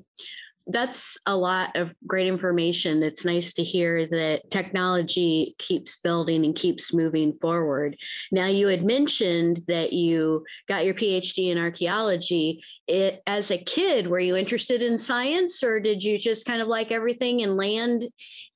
That's 0.65 1.17
a 1.25 1.35
lot 1.35 1.75
of 1.75 1.93
great 2.07 2.25
information. 2.25 3.03
It's 3.03 3.25
nice 3.25 3.53
to 3.55 3.63
hear 3.65 4.05
that 4.07 4.49
technology 4.49 5.55
keeps 5.57 5.99
building 5.99 6.45
and 6.45 6.55
keeps 6.55 6.93
moving 6.93 7.33
forward. 7.33 7.97
Now, 8.31 8.45
you 8.45 8.67
had 8.67 8.85
mentioned 8.85 9.59
that 9.67 9.91
you 9.91 10.45
got 10.69 10.85
your 10.85 10.93
PhD 10.93 11.51
in 11.51 11.57
archaeology. 11.57 12.63
It, 12.87 13.21
as 13.27 13.51
a 13.51 13.57
kid, 13.57 14.07
were 14.07 14.21
you 14.21 14.37
interested 14.37 14.81
in 14.81 14.97
science 14.97 15.63
or 15.63 15.81
did 15.81 16.01
you 16.01 16.17
just 16.17 16.45
kind 16.45 16.61
of 16.61 16.69
like 16.69 16.93
everything 16.93 17.41
and 17.41 17.57
land 17.57 18.05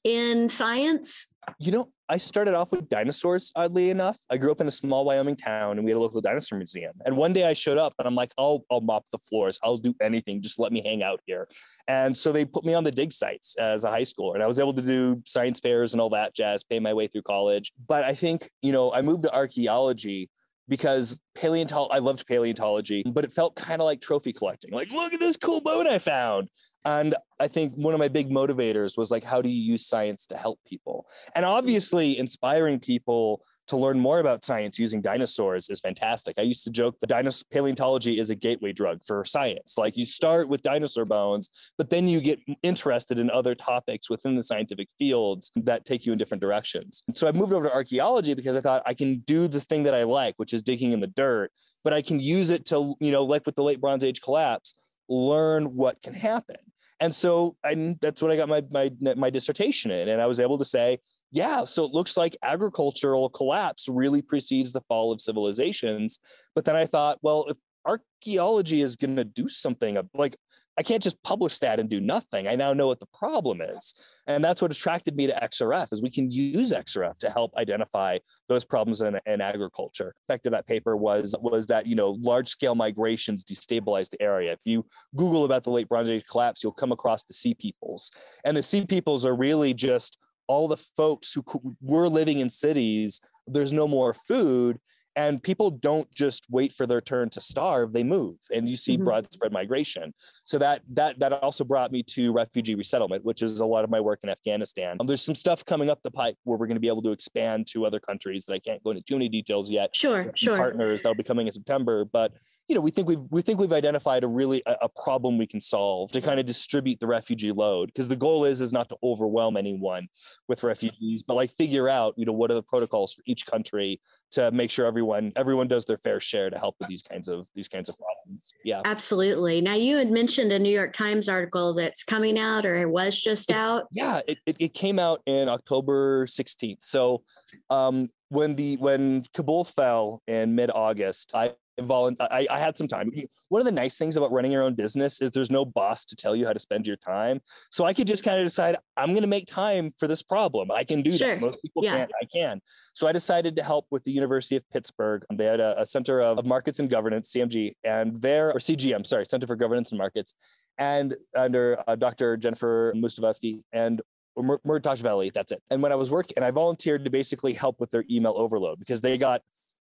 in 0.05 0.47
science? 0.47 1.33
You 1.59 1.71
know, 1.71 1.89
I 2.09 2.17
started 2.17 2.53
off 2.53 2.71
with 2.71 2.87
dinosaurs, 2.87 3.51
oddly 3.55 3.89
enough. 3.89 4.17
I 4.29 4.37
grew 4.37 4.51
up 4.51 4.61
in 4.61 4.67
a 4.67 4.71
small 4.71 5.05
Wyoming 5.05 5.35
town 5.35 5.77
and 5.77 5.85
we 5.85 5.91
had 5.91 5.97
a 5.97 5.99
local 5.99 6.21
dinosaur 6.21 6.57
museum. 6.57 6.93
And 7.05 7.17
one 7.17 7.33
day 7.33 7.45
I 7.45 7.53
showed 7.53 7.77
up 7.77 7.93
and 7.99 8.07
I'm 8.07 8.15
like, 8.15 8.31
I'll, 8.37 8.63
I'll 8.69 8.81
mop 8.81 9.05
the 9.11 9.17
floors. 9.17 9.57
I'll 9.63 9.77
do 9.77 9.93
anything. 10.01 10.41
Just 10.41 10.59
let 10.59 10.71
me 10.71 10.81
hang 10.81 11.03
out 11.03 11.19
here. 11.25 11.47
And 11.87 12.15
so 12.15 12.31
they 12.31 12.45
put 12.45 12.63
me 12.63 12.73
on 12.73 12.83
the 12.83 12.91
dig 12.91 13.11
sites 13.11 13.55
as 13.57 13.83
a 13.83 13.89
high 13.89 14.03
schooler. 14.03 14.35
And 14.35 14.43
I 14.43 14.47
was 14.47 14.59
able 14.59 14.73
to 14.73 14.81
do 14.81 15.21
science 15.25 15.59
fairs 15.59 15.93
and 15.93 16.01
all 16.01 16.09
that 16.11 16.35
jazz, 16.35 16.63
pay 16.63 16.79
my 16.79 16.93
way 16.93 17.07
through 17.07 17.23
college. 17.23 17.71
But 17.87 18.03
I 18.03 18.13
think, 18.13 18.49
you 18.61 18.71
know, 18.71 18.93
I 18.93 19.01
moved 19.01 19.23
to 19.23 19.33
archaeology 19.33 20.29
because 20.67 21.21
paleontology, 21.35 21.93
I 21.93 21.99
loved 21.99 22.25
paleontology, 22.27 23.03
but 23.05 23.23
it 23.23 23.31
felt 23.31 23.55
kind 23.55 23.81
of 23.81 23.85
like 23.85 24.01
trophy 24.01 24.33
collecting. 24.33 24.71
Like, 24.71 24.91
look 24.91 25.13
at 25.13 25.19
this 25.19 25.37
cool 25.37 25.61
bone 25.61 25.87
I 25.87 25.99
found. 25.99 26.49
And 26.85 27.15
I 27.39 27.47
think 27.47 27.73
one 27.73 27.93
of 27.93 27.99
my 27.99 28.07
big 28.07 28.29
motivators 28.29 28.97
was 28.97 29.11
like, 29.11 29.23
how 29.23 29.41
do 29.41 29.49
you 29.49 29.61
use 29.61 29.85
science 29.85 30.25
to 30.27 30.37
help 30.37 30.59
people? 30.65 31.05
And 31.35 31.45
obviously, 31.45 32.17
inspiring 32.17 32.79
people 32.79 33.41
to 33.67 33.77
learn 33.77 33.99
more 33.99 34.19
about 34.19 34.45
science 34.45 34.79
using 34.79 35.01
dinosaurs 35.01 35.69
is 35.69 35.79
fantastic. 35.79 36.35
I 36.37 36.41
used 36.41 36.63
to 36.63 36.69
joke 36.69 36.99
that 36.99 37.07
dinosaur 37.07 37.45
paleontology 37.51 38.19
is 38.19 38.29
a 38.29 38.35
gateway 38.35 38.71
drug 38.73 39.03
for 39.05 39.23
science. 39.25 39.77
Like 39.77 39.97
you 39.97 40.05
start 40.05 40.47
with 40.47 40.61
dinosaur 40.61 41.05
bones, 41.05 41.49
but 41.77 41.89
then 41.89 42.07
you 42.07 42.21
get 42.21 42.39
interested 42.63 43.19
in 43.19 43.29
other 43.29 43.55
topics 43.55 44.09
within 44.09 44.35
the 44.35 44.43
scientific 44.43 44.89
fields 44.97 45.51
that 45.55 45.85
take 45.85 46.05
you 46.05 46.11
in 46.11 46.17
different 46.17 46.41
directions. 46.41 47.03
So 47.13 47.27
I 47.27 47.31
moved 47.31 47.53
over 47.53 47.67
to 47.67 47.73
archaeology 47.73 48.33
because 48.33 48.55
I 48.55 48.61
thought 48.61 48.83
I 48.85 48.93
can 48.93 49.19
do 49.19 49.47
this 49.47 49.65
thing 49.65 49.83
that 49.83 49.93
I 49.93 50.03
like, 50.03 50.35
which 50.37 50.53
is 50.53 50.61
digging 50.61 50.91
in 50.91 50.99
the 50.99 51.07
dirt, 51.07 51.51
but 51.83 51.93
I 51.93 52.01
can 52.01 52.19
use 52.19 52.49
it 52.49 52.65
to, 52.67 52.95
you 52.99 53.11
know, 53.11 53.23
like 53.23 53.45
with 53.45 53.55
the 53.55 53.63
late 53.63 53.81
Bronze 53.81 54.03
Age 54.03 54.21
collapse, 54.21 54.75
learn 55.09 55.75
what 55.75 56.01
can 56.01 56.13
happen. 56.13 56.57
And 56.99 57.13
so 57.13 57.55
I, 57.63 57.95
that's 58.01 58.21
what 58.21 58.31
I 58.31 58.37
got 58.37 58.49
my, 58.49 58.63
my, 58.71 58.91
my 59.15 59.29
dissertation 59.29 59.91
in. 59.91 60.09
And 60.09 60.21
I 60.21 60.25
was 60.25 60.39
able 60.39 60.57
to 60.57 60.65
say, 60.65 60.99
yeah, 61.31 61.63
so 61.63 61.83
it 61.83 61.91
looks 61.91 62.15
like 62.15 62.37
agricultural 62.43 63.29
collapse 63.29 63.87
really 63.89 64.21
precedes 64.21 64.71
the 64.71 64.81
fall 64.81 65.11
of 65.11 65.21
civilizations. 65.21 66.19
But 66.55 66.65
then 66.65 66.75
I 66.75 66.85
thought, 66.85 67.19
well, 67.21 67.45
if 67.49 67.57
archaeology 67.87 68.81
is 68.81 68.95
going 68.95 69.15
to 69.15 69.23
do 69.23 69.47
something 69.47 69.97
like 70.13 70.35
I 70.77 70.83
can't 70.83 71.01
just 71.01 71.21
publish 71.23 71.57
that 71.59 71.79
and 71.79 71.89
do 71.89 71.99
nothing. 71.99 72.47
I 72.47 72.55
now 72.55 72.71
know 72.71 72.85
what 72.85 72.99
the 72.99 73.07
problem 73.07 73.61
is. 73.61 73.95
And 74.27 74.43
that's 74.43 74.61
what 74.61 74.71
attracted 74.71 75.15
me 75.15 75.25
to 75.25 75.33
XRF 75.33 75.91
is 75.91 76.03
we 76.03 76.11
can 76.11 76.29
use 76.29 76.71
XRF 76.71 77.17
to 77.19 77.31
help 77.31 77.51
identify 77.57 78.19
those 78.47 78.63
problems 78.63 79.01
in, 79.01 79.19
in 79.25 79.41
agriculture. 79.41 80.13
The 80.27 80.33
effect 80.33 80.45
of 80.45 80.51
that 80.51 80.67
paper 80.67 80.95
was, 80.95 81.35
was 81.41 81.65
that, 81.67 81.87
you 81.87 81.95
know, 81.95 82.11
large 82.21 82.47
scale 82.47 82.75
migrations 82.75 83.43
destabilized 83.43 84.11
the 84.11 84.21
area. 84.21 84.51
If 84.51 84.59
you 84.65 84.85
Google 85.15 85.45
about 85.45 85.63
the 85.63 85.71
late 85.71 85.89
Bronze 85.89 86.11
Age 86.11 86.25
collapse, 86.29 86.63
you'll 86.63 86.73
come 86.73 86.91
across 86.91 87.23
the 87.23 87.33
sea 87.33 87.55
peoples. 87.55 88.11
And 88.45 88.55
the 88.55 88.61
sea 88.61 88.85
peoples 88.85 89.25
are 89.25 89.35
really 89.35 89.73
just 89.73 90.19
all 90.47 90.67
the 90.67 90.77
folks 90.95 91.33
who 91.33 91.43
were 91.81 92.09
living 92.09 92.39
in 92.39 92.49
cities, 92.49 93.21
there's 93.45 93.73
no 93.73 93.87
more 93.87 94.13
food 94.13 94.79
and 95.17 95.41
people 95.41 95.71
don't 95.71 96.09
just 96.13 96.45
wait 96.49 96.71
for 96.71 96.85
their 96.85 97.01
turn 97.01 97.29
to 97.31 97.41
starve 97.41 97.91
they 97.91 98.03
move 98.03 98.35
and 98.53 98.69
you 98.69 98.75
see 98.75 98.93
mm-hmm. 98.93 99.03
broad 99.03 99.33
spread 99.33 99.51
migration. 99.51 100.13
So 100.45 100.59
that 100.59 100.83
that 100.93 101.19
that 101.19 101.33
also 101.33 101.63
brought 101.63 101.91
me 101.91 102.03
to 102.03 102.31
refugee 102.31 102.75
resettlement 102.75 103.25
which 103.25 103.41
is 103.41 103.59
a 103.59 103.65
lot 103.65 103.83
of 103.83 103.89
my 103.89 103.99
work 103.99 104.19
in 104.23 104.29
afghanistan. 104.29 104.97
Um, 104.99 105.07
there's 105.07 105.23
some 105.23 105.35
stuff 105.35 105.65
coming 105.65 105.89
up 105.89 105.99
the 106.03 106.11
pipe 106.11 106.37
where 106.43 106.57
we're 106.57 106.67
going 106.67 106.75
to 106.75 106.81
be 106.81 106.87
able 106.87 107.01
to 107.01 107.11
expand 107.11 107.67
to 107.71 107.85
other 107.85 107.99
countries 107.99 108.45
that 108.45 108.53
i 108.53 108.59
can't 108.59 108.81
go 108.83 108.91
into 108.91 109.01
too 109.01 109.15
many 109.15 109.27
details 109.27 109.69
yet. 109.69 109.95
Sure 109.95 110.31
sure. 110.35 110.55
partners 110.55 111.01
that'll 111.01 111.15
be 111.15 111.23
coming 111.23 111.47
in 111.47 111.53
september 111.53 112.05
but 112.05 112.33
you 112.67 112.75
know 112.75 112.81
we 112.81 112.91
think 112.91 113.07
we've 113.07 113.25
we 113.31 113.41
think 113.41 113.59
we've 113.59 113.73
identified 113.73 114.23
a 114.23 114.27
really 114.27 114.61
a, 114.65 114.75
a 114.83 114.89
problem 114.89 115.37
we 115.37 115.47
can 115.47 115.61
solve 115.61 116.11
to 116.11 116.21
kind 116.21 116.39
of 116.39 116.45
distribute 116.45 116.99
the 116.99 117.07
refugee 117.07 117.51
load 117.51 117.87
because 117.87 118.07
the 118.07 118.15
goal 118.15 118.45
is 118.45 118.61
is 118.61 118.73
not 118.73 118.89
to 118.89 118.97
overwhelm 119.03 119.55
anyone 119.57 120.07
with 120.47 120.63
refugees 120.63 121.23
but 121.23 121.35
like 121.35 121.51
figure 121.51 121.87
out 121.87 122.13
you 122.17 122.25
know 122.25 122.33
what 122.33 122.51
are 122.51 122.55
the 122.55 122.63
protocols 122.63 123.13
for 123.13 123.21
each 123.25 123.45
country 123.45 123.99
to 124.31 124.51
make 124.51 124.69
sure 124.69 124.85
everyone 124.85 125.31
everyone 125.35 125.67
does 125.67 125.85
their 125.85 125.97
fair 125.97 126.19
share 126.19 126.49
to 126.49 126.57
help 126.57 126.75
with 126.79 126.89
these 126.89 127.01
kinds 127.01 127.27
of 127.27 127.47
these 127.55 127.67
kinds 127.67 127.89
of 127.89 127.95
problems. 127.97 128.51
Yeah. 128.63 128.81
Absolutely. 128.83 129.61
Now 129.61 129.75
you 129.75 129.97
had 129.97 130.11
mentioned 130.11 130.51
a 130.51 130.59
new 130.59 130.69
york 130.69 130.93
times 130.93 131.29
article 131.29 131.73
that's 131.73 132.03
coming 132.03 132.37
out 132.37 132.65
or 132.65 132.77
it 132.77 132.89
was 132.89 133.19
just 133.19 133.49
it, 133.49 133.55
out. 133.55 133.87
yeah 133.91 134.21
it, 134.27 134.37
it, 134.45 134.57
it 134.59 134.73
came 134.73 134.99
out 134.99 135.21
in 135.25 135.47
october 135.47 136.25
16th 136.25 136.77
so 136.81 137.23
um 137.69 138.09
when 138.29 138.55
the 138.55 138.77
when 138.77 139.23
kabul 139.33 139.63
fell 139.63 140.21
in 140.27 140.55
mid-august 140.55 141.31
i 141.33 141.53
I, 141.79 142.47
I 142.49 142.59
had 142.59 142.77
some 142.77 142.87
time. 142.87 143.11
One 143.49 143.61
of 143.61 143.65
the 143.65 143.71
nice 143.71 143.97
things 143.97 144.17
about 144.17 144.31
running 144.31 144.51
your 144.51 144.63
own 144.63 144.73
business 144.73 145.21
is 145.21 145.31
there's 145.31 145.51
no 145.51 145.65
boss 145.65 146.05
to 146.05 146.15
tell 146.15 146.35
you 146.35 146.45
how 146.45 146.53
to 146.53 146.59
spend 146.59 146.87
your 146.87 146.97
time. 146.97 147.39
So 147.71 147.85
I 147.85 147.93
could 147.93 148.07
just 148.07 148.23
kind 148.23 148.39
of 148.39 148.45
decide 148.45 148.77
I'm 148.95 149.09
going 149.09 149.21
to 149.21 149.27
make 149.27 149.47
time 149.47 149.93
for 149.97 150.07
this 150.07 150.21
problem. 150.21 150.71
I 150.71 150.83
can 150.83 151.01
do 151.01 151.11
sure. 151.11 151.27
that. 151.29 151.41
Most 151.41 151.61
people 151.61 151.83
yeah. 151.83 151.97
can't. 151.97 152.11
I 152.21 152.25
can. 152.25 152.61
So 152.93 153.07
I 153.07 153.11
decided 153.11 153.55
to 153.57 153.63
help 153.63 153.85
with 153.91 154.03
the 154.03 154.11
University 154.11 154.55
of 154.55 154.63
Pittsburgh. 154.71 155.23
They 155.33 155.45
had 155.45 155.59
a, 155.59 155.81
a 155.81 155.85
Center 155.85 156.21
of, 156.21 156.39
of 156.39 156.45
Markets 156.45 156.79
and 156.79 156.89
Governance, 156.89 157.31
CMG, 157.31 157.73
and 157.83 158.21
there 158.21 158.51
or 158.51 158.59
CGM, 158.59 159.05
sorry, 159.05 159.25
Center 159.25 159.47
for 159.47 159.55
Governance 159.55 159.91
and 159.91 159.97
Markets, 159.97 160.33
and 160.77 161.15
under 161.35 161.83
uh, 161.87 161.95
Dr. 161.95 162.37
Jennifer 162.37 162.93
Mustavsky 162.95 163.61
and 163.73 164.01
Murtash 164.37 165.33
that's 165.33 165.51
it. 165.51 165.61
And 165.69 165.81
when 165.81 165.91
I 165.91 165.95
was 165.95 166.11
working, 166.11 166.33
and 166.35 166.45
I 166.45 166.51
volunteered 166.51 167.03
to 167.05 167.09
basically 167.09 167.53
help 167.53 167.79
with 167.79 167.91
their 167.91 168.05
email 168.09 168.33
overload 168.35 168.79
because 168.79 169.01
they 169.01 169.17
got 169.17 169.41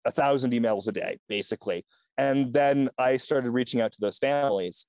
a 0.06 0.12
thousand 0.12 0.52
emails 0.52 0.88
a 0.88 0.92
day, 0.92 1.20
basically. 1.28 1.86
And 2.18 2.54
then 2.54 2.90
I 2.98 3.18
started 3.18 3.52
reaching 3.52 3.82
out 3.82 3.92
to 3.94 4.02
those 4.02 4.18
families. 4.18 4.86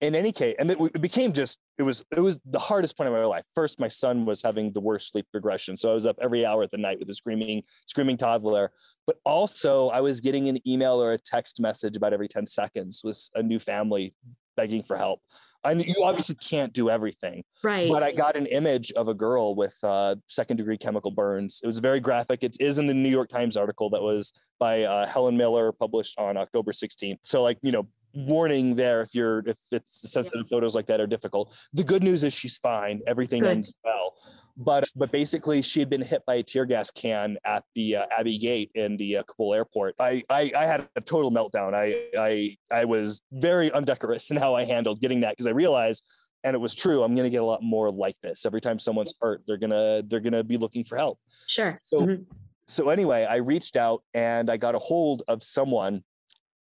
In 0.00 0.14
any 0.14 0.30
case, 0.30 0.54
and 0.58 0.70
it 0.70 1.00
became 1.00 1.32
just 1.32 1.58
it 1.78 1.82
was 1.82 2.04
it 2.16 2.20
was 2.20 2.38
the 2.44 2.60
hardest 2.60 2.96
point 2.96 3.08
of 3.08 3.14
my 3.14 3.24
life. 3.24 3.42
First, 3.56 3.80
my 3.80 3.88
son 3.88 4.24
was 4.24 4.40
having 4.40 4.72
the 4.72 4.80
worst 4.80 5.10
sleep 5.10 5.26
regression, 5.34 5.76
so 5.76 5.90
I 5.90 5.94
was 5.94 6.06
up 6.06 6.16
every 6.22 6.46
hour 6.46 6.62
of 6.62 6.70
the 6.70 6.78
night 6.78 7.00
with 7.00 7.10
a 7.10 7.14
screaming 7.14 7.62
screaming 7.86 8.16
toddler. 8.16 8.70
But 9.04 9.16
also, 9.24 9.88
I 9.88 10.00
was 10.00 10.20
getting 10.20 10.48
an 10.48 10.60
email 10.68 11.02
or 11.02 11.14
a 11.14 11.18
text 11.18 11.58
message 11.58 11.96
about 11.96 12.12
every 12.12 12.28
ten 12.28 12.46
seconds 12.46 13.00
with 13.02 13.28
a 13.34 13.42
new 13.42 13.58
family 13.58 14.14
begging 14.56 14.84
for 14.84 14.96
help. 14.96 15.20
I 15.64 15.74
mean, 15.74 15.88
you 15.88 16.04
obviously 16.04 16.34
can't 16.36 16.72
do 16.72 16.90
everything. 16.90 17.42
Right. 17.62 17.90
But 17.90 18.02
I 18.02 18.12
got 18.12 18.36
an 18.36 18.46
image 18.46 18.92
of 18.92 19.08
a 19.08 19.14
girl 19.14 19.54
with 19.54 19.76
uh, 19.82 20.16
second 20.26 20.58
degree 20.58 20.76
chemical 20.76 21.10
burns. 21.10 21.60
It 21.64 21.66
was 21.66 21.78
very 21.78 22.00
graphic. 22.00 22.42
It 22.42 22.56
is 22.60 22.78
in 22.78 22.86
the 22.86 22.94
New 22.94 23.08
York 23.08 23.28
Times 23.28 23.56
article 23.56 23.88
that 23.90 24.02
was 24.02 24.32
by 24.58 24.82
uh, 24.82 25.06
Helen 25.06 25.36
Miller, 25.36 25.72
published 25.72 26.18
on 26.18 26.36
October 26.36 26.72
16th. 26.72 27.18
So, 27.22 27.42
like, 27.42 27.58
you 27.62 27.72
know, 27.72 27.88
warning 28.14 28.76
there 28.76 29.00
if 29.00 29.14
you're 29.14 29.40
if 29.40 29.56
it's 29.72 30.10
sensitive 30.10 30.46
yeah. 30.46 30.56
photos 30.56 30.74
like 30.74 30.86
that 30.86 31.00
are 31.00 31.06
difficult. 31.06 31.56
The 31.72 31.84
good 31.84 32.02
news 32.02 32.24
is 32.24 32.32
she's 32.32 32.58
fine. 32.58 33.00
Everything 33.06 33.40
good. 33.40 33.50
ends 33.50 33.74
well. 33.84 34.14
But 34.56 34.88
but 34.94 35.10
basically, 35.10 35.62
she 35.62 35.80
had 35.80 35.90
been 35.90 36.02
hit 36.02 36.22
by 36.26 36.36
a 36.36 36.42
tear 36.42 36.64
gas 36.64 36.90
can 36.90 37.36
at 37.44 37.64
the 37.74 37.96
uh, 37.96 38.06
Abbey 38.16 38.38
Gate 38.38 38.70
in 38.74 38.96
the 38.96 39.18
uh, 39.18 39.22
Kabul 39.24 39.54
airport. 39.54 39.96
I, 39.98 40.22
I 40.30 40.52
I 40.56 40.66
had 40.66 40.88
a 40.94 41.00
total 41.00 41.32
meltdown. 41.32 41.74
I 41.74 41.96
I 42.18 42.56
I 42.70 42.84
was 42.84 43.22
very 43.32 43.70
undecorous 43.72 44.30
in 44.30 44.36
how 44.36 44.54
I 44.54 44.64
handled 44.64 45.00
getting 45.00 45.20
that 45.20 45.32
because 45.32 45.46
I 45.46 45.50
realized 45.50 46.04
and 46.44 46.54
it 46.54 46.58
was 46.58 46.74
true 46.74 47.02
i'm 47.02 47.14
going 47.14 47.24
to 47.24 47.30
get 47.30 47.40
a 47.40 47.44
lot 47.44 47.62
more 47.62 47.90
like 47.90 48.20
this 48.20 48.44
every 48.44 48.60
time 48.60 48.78
someone's 48.78 49.14
hurt 49.18 49.40
they're 49.46 49.56
going 49.56 49.70
to 49.70 50.04
they're 50.08 50.20
going 50.20 50.34
to 50.34 50.44
be 50.44 50.58
looking 50.58 50.84
for 50.84 50.98
help 50.98 51.18
sure 51.46 51.80
so 51.82 52.00
mm-hmm. 52.00 52.22
so 52.66 52.90
anyway 52.90 53.24
i 53.24 53.36
reached 53.36 53.76
out 53.76 54.02
and 54.12 54.50
i 54.50 54.56
got 54.58 54.74
a 54.74 54.78
hold 54.78 55.22
of 55.26 55.42
someone 55.42 56.04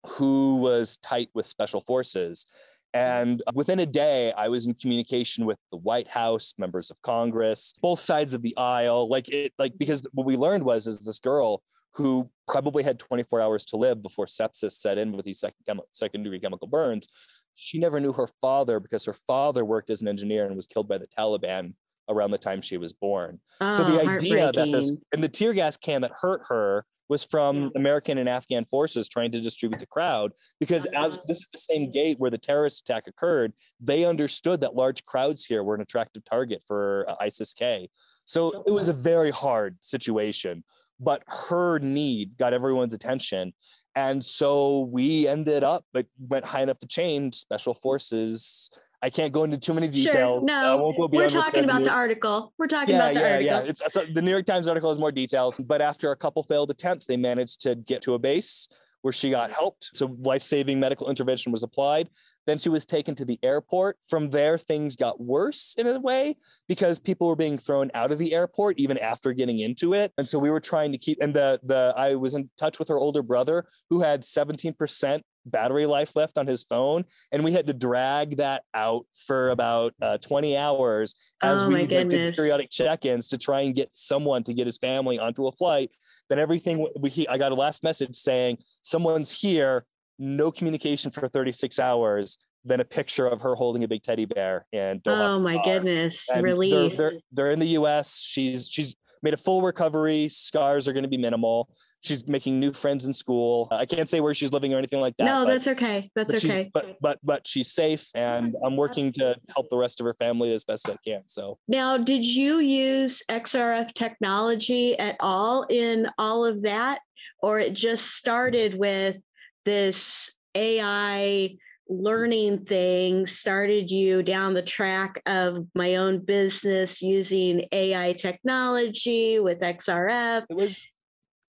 who 0.05 0.57
was 0.57 0.97
tight 0.97 1.29
with 1.33 1.45
special 1.45 1.81
forces. 1.81 2.45
And 2.93 3.41
uh, 3.47 3.51
within 3.55 3.79
a 3.79 3.85
day, 3.85 4.31
I 4.33 4.49
was 4.49 4.67
in 4.67 4.75
communication 4.75 5.45
with 5.45 5.57
the 5.71 5.77
White 5.77 6.07
House, 6.07 6.53
members 6.57 6.91
of 6.91 7.01
Congress, 7.01 7.73
both 7.81 7.99
sides 7.99 8.33
of 8.33 8.41
the 8.41 8.55
aisle. 8.55 9.09
Like 9.09 9.29
it, 9.29 9.53
like 9.57 9.73
because 9.77 10.07
what 10.13 10.27
we 10.27 10.37
learned 10.37 10.63
was 10.63 10.85
is 10.85 10.99
this 10.99 11.19
girl 11.19 11.63
who 11.95 12.29
probably 12.47 12.83
had 12.83 12.99
24 12.99 13.41
hours 13.41 13.65
to 13.65 13.77
live 13.77 14.01
before 14.01 14.25
sepsis 14.25 14.73
set 14.73 14.97
in 14.97 15.11
with 15.11 15.25
these 15.25 15.39
second, 15.39 15.81
second 15.91 16.23
degree 16.23 16.39
chemical 16.39 16.67
burns. 16.67 17.07
She 17.55 17.79
never 17.79 17.99
knew 17.99 18.13
her 18.13 18.27
father 18.41 18.79
because 18.79 19.05
her 19.05 19.15
father 19.27 19.63
worked 19.63 19.89
as 19.89 20.01
an 20.01 20.07
engineer 20.07 20.45
and 20.45 20.55
was 20.55 20.67
killed 20.67 20.87
by 20.87 20.97
the 20.97 21.07
Taliban 21.07 21.73
around 22.09 22.31
the 22.31 22.37
time 22.37 22.61
she 22.61 22.77
was 22.77 22.93
born. 22.93 23.39
Oh, 23.61 23.71
so 23.71 23.83
the 23.83 24.03
ah, 24.03 24.09
idea 24.09 24.51
that 24.51 24.71
this 24.71 24.91
and 25.11 25.23
the 25.23 25.29
tear 25.29 25.53
gas 25.53 25.77
can 25.77 26.01
that 26.01 26.11
hurt 26.19 26.41
her 26.49 26.85
was 27.13 27.23
from 27.23 27.71
American 27.75 28.17
and 28.17 28.27
Afghan 28.27 28.65
forces 28.65 29.07
trying 29.07 29.31
to 29.31 29.39
distribute 29.39 29.77
the 29.77 29.85
crowd. 29.85 30.31
Because 30.59 30.87
as 30.95 31.19
this 31.27 31.41
is 31.41 31.47
the 31.51 31.59
same 31.59 31.91
gate 31.91 32.19
where 32.19 32.31
the 32.31 32.39
terrorist 32.39 32.81
attack 32.81 33.05
occurred, 33.05 33.53
they 33.79 34.03
understood 34.03 34.61
that 34.61 34.75
large 34.75 35.05
crowds 35.05 35.45
here 35.45 35.63
were 35.63 35.75
an 35.75 35.81
attractive 35.81 36.25
target 36.25 36.63
for 36.65 37.05
uh, 37.07 37.13
ISIS 37.21 37.53
K. 37.53 37.87
So 38.25 38.63
it 38.65 38.71
was 38.71 38.87
a 38.87 38.93
very 38.93 39.29
hard 39.29 39.77
situation, 39.81 40.63
but 40.99 41.21
her 41.27 41.77
need 41.77 42.35
got 42.39 42.51
everyone's 42.51 42.95
attention. 42.95 43.53
And 43.95 44.25
so 44.25 44.89
we 44.91 45.27
ended 45.27 45.63
up, 45.63 45.85
but 45.93 46.07
went 46.17 46.45
high 46.45 46.63
enough 46.63 46.79
to 46.79 46.87
change 46.87 47.35
special 47.35 47.75
forces 47.75 48.71
I 49.03 49.09
can't 49.09 49.33
go 49.33 49.43
into 49.43 49.57
too 49.57 49.73
many 49.73 49.89
details. 49.89 50.13
Sure. 50.13 50.41
No, 50.41 50.93
we're 51.11 51.27
talking 51.27 51.65
about 51.65 51.83
the 51.83 51.91
article. 51.91 52.53
We're 52.57 52.67
talking 52.67 52.95
yeah, 52.95 53.09
about 53.09 53.13
the 53.13 53.19
yeah, 53.19 53.25
article. 53.33 53.45
Yeah, 53.45 53.63
yeah. 53.63 53.69
It's, 53.69 53.81
it's 53.81 54.13
the 54.13 54.21
New 54.21 54.31
York 54.31 54.45
Times 54.45 54.69
article 54.69 54.89
has 54.89 54.97
more 54.97 55.11
details, 55.11 55.59
but 55.59 55.81
after 55.81 56.11
a 56.11 56.15
couple 56.15 56.41
failed 56.41 56.71
attempts, 56.71 57.05
they 57.05 57.17
managed 57.17 57.59
to 57.61 57.75
get 57.75 58.01
to 58.03 58.13
a 58.13 58.19
base 58.19 58.69
where 59.01 59.11
she 59.11 59.29
got 59.29 59.51
helped. 59.51 59.89
So 59.93 60.15
life-saving 60.21 60.79
medical 60.79 61.09
intervention 61.09 61.51
was 61.51 61.63
applied. 61.63 62.09
Then 62.47 62.57
she 62.57 62.69
was 62.69 62.85
taken 62.85 63.13
to 63.15 63.25
the 63.25 63.37
airport. 63.43 63.97
From 64.07 64.29
there, 64.29 64.57
things 64.57 64.95
got 64.95 65.19
worse 65.19 65.75
in 65.77 65.85
a 65.87 65.99
way 65.99 66.37
because 66.69 66.99
people 66.99 67.27
were 67.27 67.35
being 67.35 67.57
thrown 67.57 67.91
out 67.93 68.13
of 68.13 68.17
the 68.17 68.33
airport 68.33 68.79
even 68.79 68.97
after 68.97 69.33
getting 69.33 69.59
into 69.59 69.93
it. 69.93 70.13
And 70.17 70.25
so 70.25 70.39
we 70.39 70.49
were 70.49 70.61
trying 70.61 70.93
to 70.93 70.97
keep 70.97 71.17
and 71.21 71.33
the 71.33 71.59
the 71.63 71.93
I 71.97 72.15
was 72.15 72.33
in 72.33 72.49
touch 72.57 72.79
with 72.79 72.87
her 72.87 72.97
older 72.97 73.21
brother 73.21 73.65
who 73.89 73.99
had 73.99 74.21
17% 74.21 75.21
battery 75.45 75.85
life 75.85 76.15
left 76.15 76.37
on 76.37 76.47
his 76.47 76.63
phone 76.63 77.03
and 77.31 77.43
we 77.43 77.51
had 77.51 77.67
to 77.67 77.73
drag 77.73 78.37
that 78.37 78.63
out 78.73 79.05
for 79.27 79.49
about 79.49 79.93
uh, 80.01 80.17
20 80.19 80.55
hours 80.57 81.15
as 81.41 81.63
Oh, 81.63 81.67
we 81.67 81.85
to 81.87 82.31
periodic 82.35 82.69
check-ins 82.69 83.27
to 83.29 83.37
try 83.37 83.61
and 83.61 83.75
get 83.75 83.89
someone 83.93 84.43
to 84.43 84.53
get 84.53 84.65
his 84.65 84.77
family 84.77 85.19
onto 85.19 85.47
a 85.47 85.51
flight 85.51 85.91
then 86.29 86.39
everything 86.39 86.87
we 86.99 87.09
he, 87.09 87.27
i 87.27 87.37
got 87.37 87.51
a 87.51 87.55
last 87.55 87.83
message 87.83 88.15
saying 88.15 88.57
someone's 88.81 89.31
here 89.31 89.85
no 90.19 90.51
communication 90.51 91.11
for 91.11 91.27
36 91.27 91.79
hours 91.79 92.37
then 92.65 92.79
a 92.79 92.85
picture 92.85 93.27
of 93.27 93.41
her 93.41 93.55
holding 93.55 93.83
a 93.83 93.87
big 93.87 94.01
teddy 94.03 94.25
bear 94.25 94.65
and 94.71 95.01
Oh 95.05 95.37
my 95.39 95.55
car. 95.55 95.63
goodness. 95.65 96.29
And 96.29 96.37
they're- 96.37 96.43
Relief. 96.45 96.95
They're, 96.95 97.13
they're 97.33 97.51
in 97.51 97.59
the 97.59 97.67
US. 97.79 98.21
She's 98.21 98.69
she's 98.69 98.95
made 99.23 99.33
a 99.33 99.37
full 99.37 99.61
recovery. 99.61 100.27
Scars 100.29 100.87
are 100.87 100.93
going 100.93 101.03
to 101.03 101.09
be 101.09 101.17
minimal. 101.17 101.69
She's 102.01 102.27
making 102.27 102.59
new 102.59 102.73
friends 102.73 103.05
in 103.05 103.13
school. 103.13 103.69
I 103.71 103.85
can't 103.85 104.09
say 104.09 104.19
where 104.19 104.33
she's 104.33 104.51
living 104.51 104.73
or 104.73 104.77
anything 104.77 104.99
like 104.99 105.15
that. 105.17 105.23
no, 105.23 105.45
but- 105.45 105.51
that's 105.51 105.67
okay. 105.69 106.11
That's 106.15 106.31
but 106.33 106.45
okay. 106.45 106.69
But 106.73 106.97
but 107.01 107.19
but 107.23 107.47
she's 107.47 107.71
safe, 107.71 108.09
and 108.13 108.55
I'm 108.65 108.75
working 108.75 109.13
to 109.13 109.35
help 109.55 109.69
the 109.69 109.77
rest 109.77 109.99
of 109.99 110.05
her 110.05 110.13
family 110.15 110.53
as 110.53 110.63
best 110.63 110.89
I 110.89 110.97
can. 111.05 111.21
So 111.27 111.57
Now, 111.67 111.97
did 111.97 112.25
you 112.25 112.59
use 112.59 113.23
XRF 113.29 113.93
technology 113.93 114.99
at 114.99 115.15
all 115.19 115.63
in 115.69 116.07
all 116.17 116.45
of 116.45 116.61
that? 116.63 116.99
Or 117.41 117.59
it 117.59 117.73
just 117.73 118.11
started 118.15 118.77
with 118.77 119.17
this 119.65 120.29
AI 120.55 121.55
Mm-hmm. 121.89 122.03
learning 122.03 122.65
thing, 122.65 123.27
started 123.27 123.91
you 123.91 124.23
down 124.23 124.53
the 124.53 124.61
track 124.61 125.21
of 125.25 125.67
my 125.75 125.95
own 125.95 126.23
business 126.23 127.01
using 127.01 127.65
AI 127.71 128.13
technology 128.13 129.39
with 129.39 129.59
XRF? 129.59 130.45
it 130.49 130.55
was. 130.55 130.85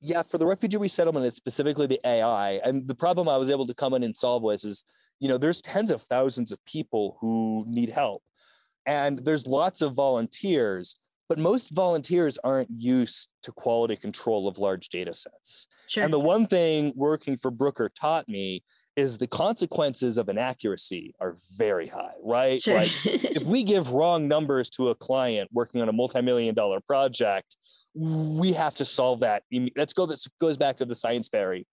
Yeah, 0.01 0.23
for 0.23 0.37
the 0.37 0.47
refugee 0.47 0.77
resettlement, 0.77 1.25
it's 1.25 1.39
specifically 1.39 1.87
the 1.87 2.01
AI. 2.05 2.61
And 2.65 2.87
the 2.87 2.95
problem 2.95 3.27
I 3.27 3.39
was 3.39 3.51
able 3.51 3.67
to 3.67 3.75
come 3.75 3.95
in 3.95 4.03
and 4.03 4.15
solve 4.15 4.43
was 4.43 4.63
is, 4.65 4.85
you 5.19 5.29
know, 5.29 5.39
there's 5.39 5.63
tens 5.63 5.91
of 5.91 6.03
thousands 6.03 6.53
of 6.53 6.63
people 6.67 7.17
who 7.21 7.65
need 7.67 7.91
help. 7.91 8.23
And 8.85 9.19
there's 9.21 9.47
lots 9.47 9.81
of 9.81 9.95
volunteers, 9.95 10.97
but 11.31 11.39
most 11.39 11.71
volunteers 11.71 12.37
aren't 12.45 12.69
used 12.71 13.29
to 13.45 13.53
quality 13.53 13.97
control 13.97 14.47
of 14.47 14.59
large 14.59 14.91
data 14.91 15.15
sets. 15.15 15.69
Sure. 15.89 16.05
And 16.05 16.13
the 16.13 16.21
one 16.21 16.49
thing 16.49 16.93
working 16.95 17.39
for 17.39 17.51
Bruker 17.51 17.89
taught 17.99 18.29
me 18.29 18.63
is 18.97 19.19
the 19.19 19.27
consequences 19.27 20.19
of 20.19 20.29
inaccuracy 20.29 21.15
are 21.21 21.37
very 21.57 21.87
high, 21.89 22.15
right? 22.23 22.61
sure. 22.61 22.79
Like 22.79 22.91
if 23.05 23.43
we 23.47 23.65
give 23.65 23.91
wrong 23.91 24.29
numbers 24.29 24.71
to 24.71 24.91
a 24.91 24.95
client 24.95 25.51
working 25.53 25.81
on 25.83 25.89
a 25.89 25.93
multi-million 25.93 26.55
dollar 26.55 26.81
project, 26.81 27.57
we 27.95 28.53
have 28.53 28.75
to 28.77 28.85
solve 28.85 29.21
that. 29.21 29.43
Let's 29.77 29.93
go. 29.93 30.07
This 30.07 30.27
goes 30.41 30.57
back 30.57 30.77
to 30.79 30.85
the 30.85 30.95
science 30.95 31.29
fairy. 31.29 31.67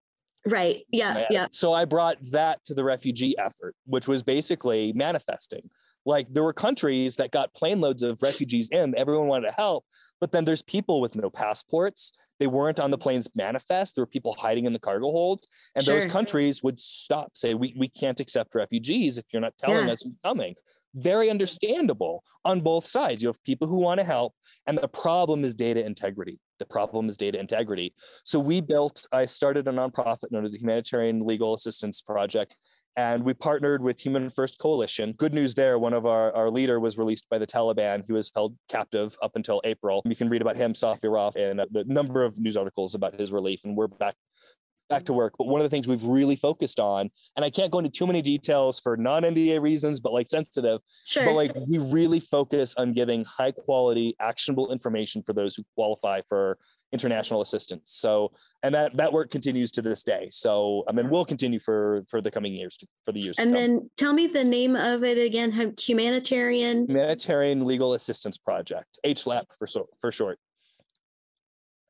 right. 0.48 0.84
Yeah. 0.92 1.26
Yeah. 1.30 1.48
So 1.52 1.74
I 1.74 1.86
brought 1.86 2.18
that 2.32 2.64
to 2.66 2.74
the 2.74 2.84
refugee 2.84 3.36
effort, 3.38 3.76
which 3.86 4.08
was 4.08 4.24
basically 4.24 4.94
manifesting. 4.94 5.70
Like 6.06 6.28
there 6.34 6.44
were 6.44 6.54
countries 6.54 7.16
that 7.18 7.32
got 7.32 7.54
plane 7.54 7.80
loads 7.80 8.04
of 8.04 8.22
refugees 8.22 8.70
in, 8.70 8.96
everyone 8.98 9.28
wanted 9.28 9.48
to 9.50 9.54
help, 9.56 9.86
but 10.20 10.32
then 10.32 10.46
there's 10.46 10.62
people 10.62 11.00
with 11.02 11.16
no 11.16 11.30
passports. 11.30 12.12
They 12.40 12.48
weren't 12.48 12.80
on 12.80 12.90
the 12.90 12.98
plane's 12.98 13.28
manifest. 13.36 13.96
There 13.96 14.02
were 14.02 14.08
people 14.08 14.36
hiding 14.38 14.66
in 14.66 14.74
the 14.74 14.80
cargo 14.80 15.12
holds. 15.12 15.48
And 15.76 15.86
those 15.86 16.08
countries 16.08 16.64
would 16.64 16.80
stop, 16.80 17.32
say, 17.36 17.54
we, 17.54 17.76
we 17.78 17.88
can't 17.88 18.20
accept 18.20 18.56
refugees 18.56 19.20
if 19.20 19.26
you're 19.32 19.42
not 19.42 19.54
telling 19.60 19.86
Yeah. 19.86 19.94
us 19.94 20.02
who's 20.02 20.18
coming. 20.24 20.56
Very 20.96 21.30
understandable 21.30 22.24
on 22.44 22.62
both 22.62 22.84
sides. 22.86 23.22
You 23.22 23.30
have 23.30 23.44
people 23.44 23.68
who 23.68 23.78
want 23.78 24.00
to 24.00 24.04
help, 24.04 24.34
and 24.66 24.76
the 24.76 24.88
problem 24.88 25.44
is 25.44 25.54
data 25.54 25.86
integrity. 25.86 26.40
The 26.58 26.66
problem 26.66 27.08
is 27.08 27.16
data 27.16 27.40
integrity. 27.40 27.94
So 28.24 28.40
we 28.40 28.60
built, 28.60 29.06
I 29.12 29.26
started 29.26 29.68
a 29.68 29.72
nonprofit 29.72 30.32
known 30.32 30.44
as 30.44 30.52
the 30.52 30.60
Humanitarian 30.60 31.26
Legal 31.26 31.54
Assistance 31.54 32.02
Project. 32.02 32.56
And 32.98 33.24
we 33.24 33.34
partnered 33.34 33.82
with 33.82 34.00
Human 34.02 34.30
First 34.30 34.60
Coalition. 34.60 35.14
Good 35.14 35.34
news 35.34 35.56
there, 35.56 35.80
one 35.80 35.94
of 35.94 36.06
our, 36.06 36.34
our 36.36 36.50
leader 36.50 36.80
was 36.80 36.98
released 36.98 37.30
by 37.30 37.38
the 37.38 37.48
Taliban. 37.48 38.04
He 38.06 38.12
was 38.12 38.32
held 38.36 38.56
captive 38.68 39.16
up 39.24 39.36
until 39.36 39.62
April. 39.64 40.02
You 40.06 40.16
can 40.16 40.28
read 40.28 40.42
about 40.42 40.58
him, 40.58 40.74
Safi 40.74 41.04
Rauf, 41.04 41.38
and 41.38 41.62
a 41.62 41.68
the 41.72 41.86
number 41.86 42.24
of 42.24 42.38
news 42.38 42.58
articles 42.58 42.94
about 42.94 43.18
his 43.18 43.32
relief. 43.32 43.64
And 43.64 43.78
we're 43.78 43.88
back 43.88 44.16
back 44.92 45.06
to 45.06 45.14
work. 45.14 45.34
But 45.38 45.48
one 45.48 45.62
of 45.62 45.64
the 45.64 45.70
things 45.70 45.88
we've 45.88 46.04
really 46.04 46.36
focused 46.36 46.80
on, 46.80 47.10
and 47.36 47.44
I 47.44 47.50
can't 47.50 47.72
go 47.72 47.80
into 47.80 47.90
too 47.90 48.06
many 48.06 48.22
details 48.22 48.80
for 48.80 48.98
non-NDA 48.98 49.60
reasons, 49.62 50.00
but 50.00 50.14
like 50.14 50.30
sensitive, 50.30 50.82
Sure. 51.06 51.26
but 51.26 51.34
like 51.34 51.54
we 51.68 51.80
really 51.80 52.20
focus 52.20 52.76
on 52.78 52.94
giving 52.94 53.24
high 53.26 53.52
quality 53.52 54.16
actionable 54.20 54.72
information 54.72 55.24
for 55.24 55.34
those 55.34 55.56
who 55.56 55.64
qualify 55.76 56.22
for 56.28 56.58
international 56.94 57.40
assistance 57.42 57.84
so 57.86 58.32
and 58.64 58.76
that 58.76 58.96
that 58.98 59.14
work 59.14 59.32
continues 59.32 59.72
to 59.72 59.82
this 59.82 60.04
day 60.04 60.28
so 60.30 60.84
i 60.90 60.92
mean 60.92 61.10
will 61.10 61.24
continue 61.24 61.58
for 61.58 62.04
for 62.10 62.20
the 62.20 62.30
coming 62.30 62.54
years 62.54 62.76
to, 62.76 62.86
for 63.06 63.14
the 63.14 63.20
years 63.22 63.38
to 63.38 63.42
and 63.42 63.56
then 63.56 63.90
tell 63.96 64.12
me 64.12 64.28
the 64.28 64.44
name 64.44 64.76
of 64.76 65.02
it 65.04 65.18
again. 65.18 65.54
Humanitarian. 65.80 66.86
humanitarian 66.88 67.66
legal 67.66 67.94
assistance 67.94 68.38
project 68.38 69.00
hlap 69.06 69.44
for 69.58 69.68
so 69.68 69.88
for 70.02 70.12
short 70.12 70.38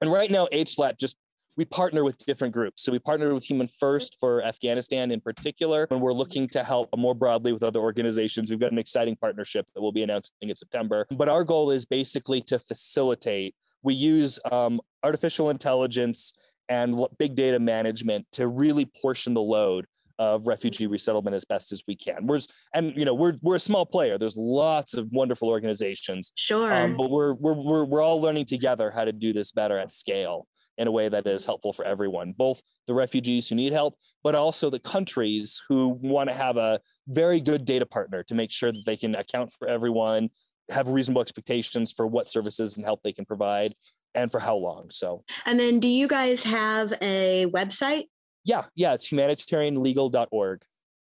and 0.01 0.11
right 0.11 0.29
now 0.29 0.47
hlap 0.53 0.99
just 0.99 1.17
we 1.61 1.65
partner 1.65 2.03
with 2.03 2.17
different 2.25 2.51
groups 2.51 2.81
so 2.81 2.91
we 2.91 2.97
partnered 2.97 3.31
with 3.33 3.43
human 3.43 3.67
first 3.67 4.17
for 4.19 4.43
afghanistan 4.43 5.11
in 5.11 5.21
particular 5.21 5.87
and 5.91 6.01
we're 6.01 6.11
looking 6.11 6.49
to 6.49 6.63
help 6.63 6.89
more 6.97 7.13
broadly 7.13 7.53
with 7.53 7.61
other 7.61 7.79
organizations 7.79 8.49
we've 8.49 8.59
got 8.59 8.71
an 8.71 8.79
exciting 8.79 9.15
partnership 9.15 9.67
that 9.75 9.79
we'll 9.79 9.91
be 9.91 10.01
announcing 10.01 10.33
in 10.41 10.55
september 10.55 11.05
but 11.11 11.29
our 11.29 11.43
goal 11.43 11.69
is 11.69 11.85
basically 11.85 12.41
to 12.41 12.57
facilitate 12.57 13.53
we 13.83 13.93
use 13.93 14.39
um, 14.51 14.81
artificial 15.03 15.51
intelligence 15.51 16.33
and 16.67 16.99
big 17.19 17.35
data 17.35 17.59
management 17.59 18.25
to 18.31 18.47
really 18.47 18.89
portion 18.99 19.35
the 19.35 19.41
load 19.41 19.85
of 20.17 20.47
refugee 20.47 20.87
resettlement 20.87 21.35
as 21.35 21.45
best 21.45 21.71
as 21.71 21.81
we 21.87 21.95
can. 21.95 22.27
We're 22.27 22.39
and 22.75 22.95
you 22.95 23.05
know 23.05 23.15
we're 23.15 23.33
we're 23.41 23.55
a 23.55 23.59
small 23.59 23.87
player. 23.87 24.19
There's 24.19 24.37
lots 24.37 24.93
of 24.93 25.09
wonderful 25.11 25.49
organizations, 25.49 26.31
Sure. 26.35 26.71
um, 26.71 26.95
but 26.95 27.09
we're 27.09 27.33
we're 27.33 27.53
we're 27.53 27.85
we're 27.85 28.03
all 28.03 28.21
learning 28.21 28.45
together 28.45 28.91
how 28.91 29.03
to 29.03 29.11
do 29.11 29.33
this 29.33 29.51
better 29.51 29.79
at 29.79 29.89
scale 29.91 30.47
in 30.77 30.87
a 30.87 30.91
way 30.91 31.09
that 31.09 31.27
is 31.27 31.45
helpful 31.45 31.73
for 31.73 31.85
everyone, 31.85 32.33
both 32.37 32.61
the 32.87 32.93
refugees 32.93 33.47
who 33.47 33.55
need 33.55 33.73
help, 33.73 33.95
but 34.23 34.35
also 34.35 34.69
the 34.69 34.79
countries 34.79 35.61
who 35.67 35.89
want 36.01 36.29
to 36.29 36.35
have 36.35 36.57
a 36.57 36.79
very 37.07 37.39
good 37.39 37.65
data 37.65 37.85
partner 37.85 38.23
to 38.23 38.35
make 38.35 38.51
sure 38.51 38.71
that 38.71 38.83
they 38.85 38.97
can 38.97 39.15
account 39.15 39.51
for 39.51 39.67
everyone, 39.67 40.29
have 40.69 40.87
reasonable 40.87 41.21
expectations 41.21 41.91
for 41.91 42.07
what 42.07 42.29
services 42.29 42.77
and 42.77 42.85
help 42.85 43.01
they 43.03 43.13
can 43.13 43.25
provide, 43.25 43.75
and 44.15 44.31
for 44.31 44.39
how 44.39 44.55
long. 44.55 44.87
So 44.89 45.23
and 45.45 45.59
then 45.59 45.79
do 45.79 45.87
you 45.87 46.07
guys 46.07 46.43
have 46.43 46.93
a 47.01 47.45
website? 47.47 48.05
yeah, 48.43 48.63
yeah, 48.75 48.93
it's 48.93 49.09
humanitarianlegal.org. 49.09 50.61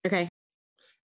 Okay. 0.06 0.28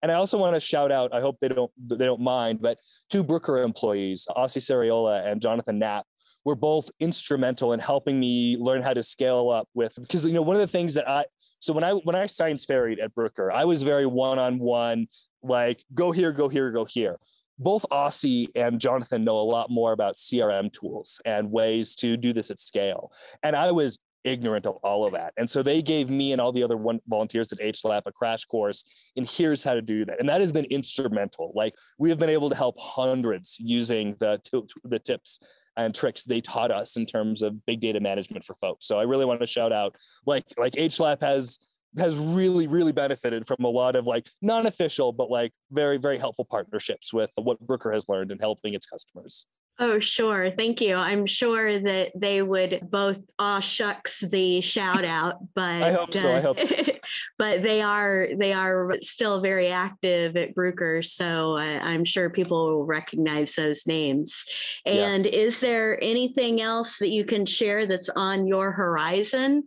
And 0.03 0.13
I 0.13 0.17
also 0.17 0.39
want 0.39 0.55
to 0.55 0.61
shout 0.61 0.93
out, 0.93 1.13
I 1.15 1.21
hope 1.21 1.39
they 1.41 1.49
don't 1.49 1.71
they 1.79 2.05
don't 2.05 2.21
mind, 2.21 2.61
but 2.61 2.79
two 3.11 3.25
Bruker 3.25 3.65
employees, 3.65 4.27
Ossie 4.37 4.59
Sariola 4.59 5.27
and 5.27 5.41
Jonathan 5.41 5.79
Knapp, 5.79 6.07
were 6.47 6.55
both 6.55 6.89
instrumental 7.01 7.73
in 7.73 7.81
helping 7.81 8.21
me 8.21 8.57
learn 8.57 8.81
how 8.81 8.95
to 8.95 9.03
scale 9.03 9.51
up 9.51 9.69
with 9.75 9.93
because 9.97 10.25
you 10.25 10.33
know 10.33 10.43
one 10.43 10.55
of 10.55 10.61
the 10.61 10.67
things 10.67 10.95
that 10.95 11.09
I 11.11 11.25
so 11.59 11.73
when 11.73 11.83
I 11.83 11.91
when 11.93 12.15
I 12.15 12.27
science 12.27 12.65
ferried 12.65 13.01
at 13.01 13.15
Bruker, 13.15 13.53
I 13.53 13.65
was 13.65 13.83
very 13.83 14.07
one-on-one, 14.07 15.09
like 15.43 15.83
go 15.95 16.13
here, 16.13 16.31
go 16.31 16.49
here, 16.49 16.71
go 16.71 16.85
here. 16.85 17.19
Both 17.59 17.87
Ossie 17.91 18.49
and 18.55 18.79
Jonathan 18.79 19.25
know 19.25 19.41
a 19.41 19.43
lot 19.43 19.71
more 19.71 19.93
about 19.93 20.15
CRM 20.15 20.73
tools 20.73 21.21
and 21.25 21.51
ways 21.51 21.97
to 21.97 22.17
do 22.17 22.33
this 22.33 22.51
at 22.51 22.61
scale. 22.61 23.11
And 23.43 23.57
I 23.57 23.73
was 23.73 23.99
ignorant 24.23 24.67
of 24.67 24.77
all 24.83 25.07
of 25.07 25.13
that. 25.13 25.33
And 25.39 25.49
so 25.49 25.63
they 25.63 25.81
gave 25.81 26.11
me 26.11 26.33
and 26.33 26.41
all 26.41 26.53
the 26.53 26.63
other 26.63 26.77
one 26.77 27.01
volunteers 27.09 27.53
at 27.53 27.59
HLAP 27.61 28.03
a 28.07 28.13
crash 28.13 28.45
course 28.45 28.85
in 29.15 29.25
here's 29.25 29.65
how 29.65 29.75
to 29.75 29.83
do 29.83 30.05
that. 30.05 30.21
And 30.21 30.29
that 30.29 30.41
has 30.41 30.53
been 30.53 30.67
instrumental. 30.67 31.53
Like 31.55 31.75
we 31.99 32.11
have 32.11 32.19
been 32.19 32.29
able 32.29 32.51
to 32.51 32.57
help 32.57 32.79
hundreds 32.79 33.57
using 33.59 34.17
the, 34.19 34.39
t- 34.45 34.69
the 34.85 34.99
tips 34.99 35.41
and 35.77 35.95
tricks 35.95 36.25
they 36.25 36.41
taught 36.41 36.71
us 36.71 36.97
in 36.97 37.07
terms 37.07 37.43
of 37.43 37.65
big 37.67 37.81
data 37.81 38.01
management 38.01 38.45
for 38.45 38.55
folks. 38.61 38.87
So 38.87 38.99
I 38.99 39.03
really 39.03 39.25
want 39.25 39.41
to 39.41 39.47
shout 39.47 39.73
out 39.73 39.95
like 40.27 40.45
like 40.57 40.73
HLAP 40.75 41.21
has 41.23 41.59
has 41.99 42.17
really 42.17 42.67
really 42.67 42.93
benefited 42.93 43.47
from 43.47 43.65
a 43.65 43.69
lot 43.69 43.97
of 43.97 44.07
like 44.07 44.27
non-official 44.43 45.13
but 45.13 45.31
like 45.31 45.53
very 45.71 45.97
very 45.97 46.19
helpful 46.19 46.45
partnerships 46.45 47.13
with 47.13 47.31
what 47.37 47.65
Bruker 47.67 47.93
has 47.95 48.09
learned 48.09 48.33
in 48.33 48.39
helping 48.39 48.75
its 48.75 48.87
customers. 48.87 49.47
Oh, 49.79 49.99
sure. 49.99 50.51
Thank 50.51 50.81
you. 50.81 50.97
I'm 50.97 51.27
sure 51.27 51.79
that 51.79 52.13
they 52.17 52.41
would 52.41 52.89
both 52.91 53.23
aw 53.39 53.61
shucks 53.61 54.21
the 54.21 54.63
shout 54.63 55.05
out, 55.05 55.35
but 55.55 55.83
I 55.83 55.93
hope 55.93 56.15
so, 56.15 56.35
I 56.35 56.41
hope- 56.41 56.59
uh, 56.59 56.93
but 57.39 57.63
they 57.63 57.83
are 57.83 58.29
they 58.37 58.53
are 58.53 58.93
still 59.03 59.41
very 59.41 59.69
active 59.69 60.37
at 60.37 60.55
Bruker. 60.55 61.05
So 61.05 61.57
uh, 61.57 61.81
I'm 61.83 62.05
sure 62.05 62.31
people 62.31 62.67
will 62.67 62.85
recognize 62.85 63.55
those 63.55 63.87
names. 63.87 64.45
And 64.85 65.25
yeah. 65.25 65.33
is 65.33 65.61
there 65.61 66.03
anything 66.03 66.61
else 66.61 66.99
that 66.99 67.11
you 67.11 67.25
can 67.25 67.47
share 67.47 67.87
that's 67.87 68.09
on 68.09 68.47
your 68.47 68.73
horizon? 68.73 69.65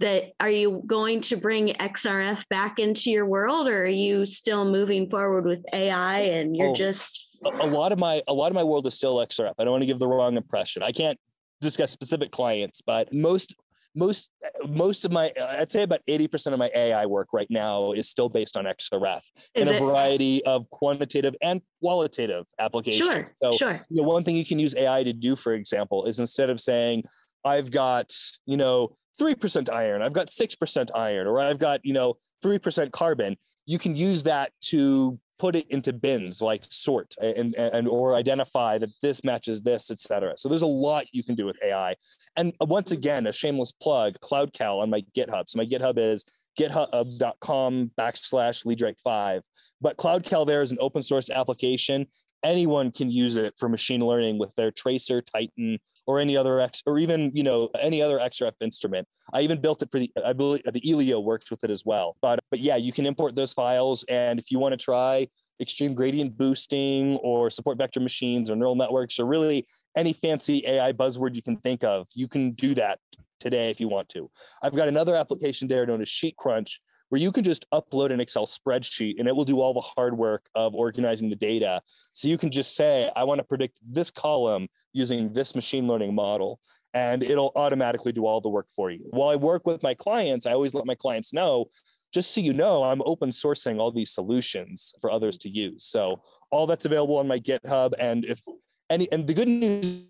That 0.00 0.32
are 0.40 0.50
you 0.50 0.82
going 0.86 1.20
to 1.22 1.36
bring 1.36 1.68
XRF 1.68 2.48
back 2.48 2.78
into 2.78 3.10
your 3.10 3.26
world, 3.26 3.68
or 3.68 3.82
are 3.84 3.86
you 3.86 4.26
still 4.26 4.64
moving 4.70 5.08
forward 5.08 5.44
with 5.44 5.62
AI 5.72 6.18
and 6.20 6.56
you're 6.56 6.70
oh. 6.70 6.74
just 6.74 7.32
a 7.44 7.66
lot 7.66 7.92
of 7.92 7.98
my 7.98 8.22
a 8.28 8.32
lot 8.32 8.48
of 8.48 8.54
my 8.54 8.62
world 8.62 8.86
is 8.86 8.94
still 8.94 9.16
XRF. 9.16 9.54
I 9.58 9.64
don't 9.64 9.72
want 9.72 9.82
to 9.82 9.86
give 9.86 9.98
the 9.98 10.08
wrong 10.08 10.36
impression. 10.36 10.82
I 10.82 10.92
can't 10.92 11.18
discuss 11.60 11.90
specific 11.90 12.30
clients, 12.30 12.82
but 12.82 13.12
most 13.12 13.54
most 13.94 14.30
most 14.66 15.04
of 15.04 15.12
my 15.12 15.30
I'd 15.40 15.70
say 15.70 15.82
about 15.82 16.00
80% 16.08 16.52
of 16.52 16.58
my 16.58 16.70
AI 16.74 17.06
work 17.06 17.28
right 17.32 17.46
now 17.50 17.92
is 17.92 18.08
still 18.08 18.28
based 18.28 18.56
on 18.56 18.64
XRF 18.64 19.22
is 19.54 19.70
in 19.70 19.76
a 19.76 19.78
variety 19.78 20.44
of 20.44 20.68
quantitative 20.70 21.34
and 21.42 21.60
qualitative 21.80 22.46
applications. 22.58 23.10
Sure, 23.10 23.30
so 23.36 23.52
sure. 23.52 23.80
You 23.90 24.02
know, 24.02 24.08
one 24.08 24.24
thing 24.24 24.36
you 24.36 24.44
can 24.44 24.58
use 24.58 24.74
AI 24.74 25.02
to 25.02 25.12
do, 25.12 25.36
for 25.36 25.54
example, 25.54 26.06
is 26.06 26.18
instead 26.20 26.50
of 26.50 26.60
saying, 26.60 27.04
I've 27.44 27.70
got, 27.70 28.12
you 28.46 28.56
know, 28.56 28.96
3% 29.20 29.70
iron, 29.70 30.00
I've 30.00 30.12
got 30.12 30.28
6% 30.28 30.90
iron, 30.94 31.26
or 31.26 31.40
I've 31.40 31.58
got, 31.58 31.80
you 31.84 31.92
know, 31.92 32.14
3% 32.44 32.90
carbon, 32.92 33.36
you 33.66 33.78
can 33.78 33.94
use 33.94 34.22
that 34.24 34.52
to 34.62 35.18
put 35.38 35.56
it 35.56 35.66
into 35.70 35.92
bins 35.92 36.40
like 36.40 36.62
sort 36.68 37.14
and, 37.20 37.54
and 37.56 37.88
or 37.88 38.14
identify 38.14 38.78
that 38.78 38.90
this 39.02 39.24
matches 39.24 39.60
this 39.62 39.90
etc 39.90 40.34
so 40.36 40.48
there's 40.48 40.62
a 40.62 40.66
lot 40.66 41.04
you 41.12 41.24
can 41.24 41.34
do 41.34 41.46
with 41.46 41.56
ai 41.64 41.94
and 42.36 42.52
uh, 42.60 42.66
once 42.66 42.92
again 42.92 43.26
a 43.26 43.32
shameless 43.32 43.72
plug 43.72 44.14
cloudcal 44.20 44.80
on 44.80 44.90
my 44.90 45.02
github. 45.16 45.44
So 45.48 45.58
my 45.58 45.66
github 45.66 45.98
is 45.98 46.24
github.com 46.58 47.90
backslash 47.98 48.64
leedrake5 48.66 49.40
but 49.80 49.96
cloudcal 49.96 50.46
there 50.46 50.62
is 50.62 50.72
an 50.72 50.78
open 50.80 51.02
source 51.02 51.30
application. 51.30 52.06
Anyone 52.44 52.90
can 52.90 53.10
use 53.10 53.36
it 53.36 53.54
for 53.58 53.68
machine 53.68 54.00
learning 54.00 54.38
with 54.38 54.54
their 54.56 54.70
tracer 54.70 55.22
titan 55.22 55.78
or 56.06 56.18
any 56.18 56.36
other 56.36 56.60
X 56.60 56.82
or 56.86 56.98
even 56.98 57.30
you 57.34 57.42
know 57.42 57.68
any 57.80 58.02
other 58.02 58.18
XRF 58.18 58.52
instrument. 58.60 59.06
I 59.32 59.42
even 59.42 59.60
built 59.60 59.82
it 59.82 59.90
for 59.90 59.98
the 59.98 60.10
I 60.24 60.32
believe 60.32 60.62
the 60.64 60.90
Elio 60.90 61.20
works 61.20 61.50
with 61.50 61.64
it 61.64 61.70
as 61.70 61.84
well. 61.84 62.16
But 62.22 62.40
but 62.50 62.60
yeah, 62.60 62.76
you 62.76 62.92
can 62.92 63.06
import 63.06 63.36
those 63.36 63.52
files, 63.52 64.04
and 64.08 64.38
if 64.38 64.50
you 64.50 64.58
want 64.58 64.72
to 64.72 64.76
try 64.76 65.28
extreme 65.60 65.94
gradient 65.94 66.36
boosting 66.36 67.16
or 67.18 67.48
support 67.48 67.78
vector 67.78 68.00
machines 68.00 68.50
or 68.50 68.56
neural 68.56 68.74
networks 68.74 69.20
or 69.20 69.26
really 69.26 69.64
any 69.96 70.12
fancy 70.12 70.62
AI 70.66 70.92
buzzword 70.92 71.36
you 71.36 71.42
can 71.42 71.56
think 71.58 71.84
of, 71.84 72.06
you 72.14 72.26
can 72.26 72.50
do 72.52 72.74
that 72.74 72.98
today 73.38 73.70
if 73.70 73.80
you 73.80 73.88
want 73.88 74.08
to. 74.08 74.30
I've 74.62 74.74
got 74.74 74.88
another 74.88 75.14
application 75.14 75.68
there 75.68 75.86
known 75.86 76.02
as 76.02 76.08
SheetCrunch 76.08 76.78
where 77.12 77.20
you 77.20 77.30
can 77.30 77.44
just 77.44 77.68
upload 77.72 78.10
an 78.10 78.22
Excel 78.22 78.46
spreadsheet 78.46 79.16
and 79.18 79.28
it 79.28 79.36
will 79.36 79.44
do 79.44 79.60
all 79.60 79.74
the 79.74 79.82
hard 79.82 80.16
work 80.16 80.48
of 80.54 80.74
organizing 80.74 81.28
the 81.28 81.36
data. 81.36 81.82
So 82.14 82.26
you 82.26 82.38
can 82.38 82.50
just 82.50 82.74
say, 82.74 83.10
I 83.14 83.24
want 83.24 83.38
to 83.38 83.44
predict 83.44 83.76
this 83.86 84.10
column 84.10 84.66
using 84.94 85.30
this 85.34 85.54
machine 85.54 85.86
learning 85.86 86.14
model, 86.14 86.58
and 86.94 87.22
it'll 87.22 87.52
automatically 87.54 88.12
do 88.12 88.24
all 88.24 88.40
the 88.40 88.48
work 88.48 88.68
for 88.74 88.90
you. 88.90 89.00
While 89.10 89.28
I 89.28 89.36
work 89.36 89.66
with 89.66 89.82
my 89.82 89.92
clients, 89.92 90.46
I 90.46 90.52
always 90.52 90.72
let 90.72 90.86
my 90.86 90.94
clients 90.94 91.34
know, 91.34 91.66
just 92.14 92.32
so 92.32 92.40
you 92.40 92.54
know, 92.54 92.82
I'm 92.82 93.02
open 93.04 93.28
sourcing 93.28 93.78
all 93.78 93.92
these 93.92 94.10
solutions 94.10 94.94
for 94.98 95.10
others 95.10 95.36
to 95.38 95.50
use. 95.50 95.84
So 95.84 96.22
all 96.50 96.66
that's 96.66 96.86
available 96.86 97.18
on 97.18 97.28
my 97.28 97.38
GitHub. 97.38 97.92
And 97.98 98.24
if 98.24 98.40
any, 98.88 99.12
and 99.12 99.26
the 99.26 99.34
good 99.34 99.48
news 99.48 100.06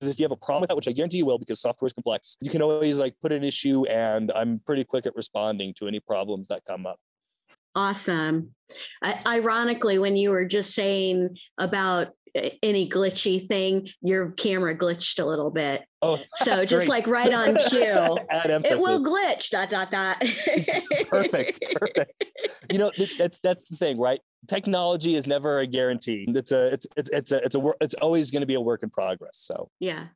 if 0.00 0.18
you 0.18 0.24
have 0.24 0.32
a 0.32 0.36
problem 0.36 0.60
with 0.60 0.68
that, 0.68 0.76
which 0.76 0.88
I 0.88 0.92
guarantee 0.92 1.18
you 1.18 1.26
will 1.26 1.38
because 1.38 1.60
software 1.60 1.86
is 1.86 1.92
complex, 1.92 2.36
you 2.40 2.50
can 2.50 2.62
always 2.62 2.98
like 3.00 3.14
put 3.20 3.32
an 3.32 3.42
issue 3.42 3.84
and 3.86 4.30
I'm 4.32 4.60
pretty 4.64 4.84
quick 4.84 5.06
at 5.06 5.16
responding 5.16 5.74
to 5.78 5.88
any 5.88 6.00
problems 6.00 6.48
that 6.48 6.64
come 6.64 6.86
up. 6.86 6.98
Awesome. 7.74 8.54
I, 9.02 9.20
ironically, 9.26 9.98
when 9.98 10.16
you 10.16 10.30
were 10.30 10.44
just 10.44 10.74
saying 10.74 11.36
about 11.58 12.08
any 12.62 12.88
glitchy 12.88 13.46
thing, 13.46 13.88
your 14.00 14.30
camera 14.32 14.76
glitched 14.76 15.22
a 15.22 15.24
little 15.24 15.50
bit. 15.50 15.84
Oh, 16.02 16.18
so 16.36 16.64
just 16.66 16.88
like 16.88 17.06
right 17.06 17.32
on 17.32 17.56
cue, 17.56 17.80
it 18.30 18.78
will 18.78 19.04
glitch. 19.04 19.50
Dot 19.50 19.70
dot 19.70 19.90
dot. 19.90 20.20
perfect, 21.08 21.74
perfect. 21.74 22.24
You 22.70 22.78
know, 22.78 22.92
that's 23.18 23.38
that's 23.40 23.68
the 23.68 23.76
thing, 23.76 23.98
right? 23.98 24.20
Technology 24.46 25.14
is 25.14 25.26
never 25.26 25.60
a 25.60 25.66
guarantee. 25.66 26.26
It's 26.28 26.52
a 26.52 26.72
it's 26.72 26.86
it's 26.96 27.10
it's 27.10 27.32
a 27.32 27.44
it's 27.44 27.54
a 27.54 27.72
it's 27.80 27.94
always 27.94 28.30
going 28.30 28.42
to 28.42 28.46
be 28.46 28.54
a 28.54 28.60
work 28.60 28.82
in 28.82 28.90
progress. 28.90 29.36
So 29.36 29.70
yeah, 29.80 30.06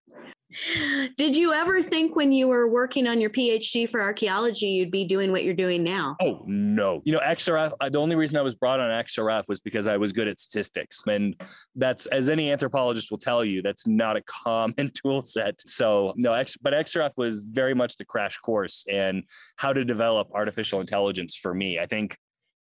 did 1.17 1.35
you 1.35 1.53
ever 1.53 1.83
think 1.83 2.15
when 2.15 2.33
you 2.33 2.47
were 2.49 2.69
working 2.69 3.07
on 3.07 3.21
your 3.21 3.31
PhD 3.31 3.89
for 3.89 4.01
archaeology, 4.01 4.67
you'd 4.67 4.91
be 4.91 5.05
doing 5.05 5.33
what 5.33 5.45
you're 5.45 5.55
doing 5.55 5.83
now? 5.83 6.17
Oh, 6.21 6.43
no. 6.47 7.01
You 7.05 7.13
know, 7.13 7.21
XRF, 7.21 7.73
uh, 7.81 7.89
the 7.89 7.99
only 7.99 8.17
reason 8.17 8.37
I 8.37 8.43
was 8.43 8.55
brought 8.55 8.79
on 8.79 8.91
XRF 8.91 9.45
was 9.49 9.61
because 9.61 9.87
I 9.87 9.97
was 9.97 10.13
good 10.13 10.29
at 10.29 10.39
statistics. 10.41 11.03
And 11.07 11.35
that's, 11.75 12.02
as 12.07 12.29
any 12.29 12.51
anthropologist 12.51 13.11
will 13.11 13.19
tell 13.19 13.45
you, 13.45 13.63
that's 13.63 13.87
not 13.87 14.17
a 14.17 14.23
common 14.23 14.91
tool 15.03 15.23
set. 15.23 15.61
So, 15.67 16.13
no, 16.17 16.33
X, 16.33 16.57
but 16.57 16.73
XRF 16.73 17.13
was 17.17 17.45
very 17.45 17.75
much 17.75 17.97
the 17.97 18.05
crash 18.05 18.39
course 18.39 18.85
in 18.89 19.25
how 19.57 19.73
to 19.73 19.85
develop 19.85 20.29
artificial 20.33 20.81
intelligence 20.81 21.37
for 21.37 21.55
me. 21.55 21.79
I 21.79 21.87
think 21.87 22.17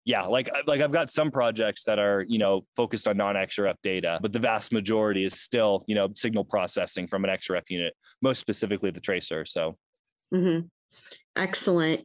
yeah, 0.07 0.23
like 0.23 0.51
like 0.67 0.81
I've 0.81 0.93
got 0.93 1.11
some 1.11 1.31
projects 1.31 1.85
that 1.85 1.99
are 1.99 2.25
you 2.27 2.39
know 2.39 2.63
focused 2.75 3.07
on 3.07 3.17
non-XRF 3.19 3.75
data, 3.83 4.19
but 4.23 4.33
the 4.33 4.39
vast 4.39 4.73
majority 4.73 5.25
is 5.25 5.39
still 5.39 5.85
you 5.87 5.95
know 5.95 6.09
signal 6.15 6.45
processing 6.45 7.07
from 7.07 7.25
an 7.25 7.31
XRF 7.31 7.69
unit, 7.69 7.95
most 8.23 8.41
specifically 8.41 8.91
the 8.91 9.01
tracer. 9.01 9.45
So. 9.45 9.77
Mm-hmm. 10.35 10.67
Excellent. 11.37 12.03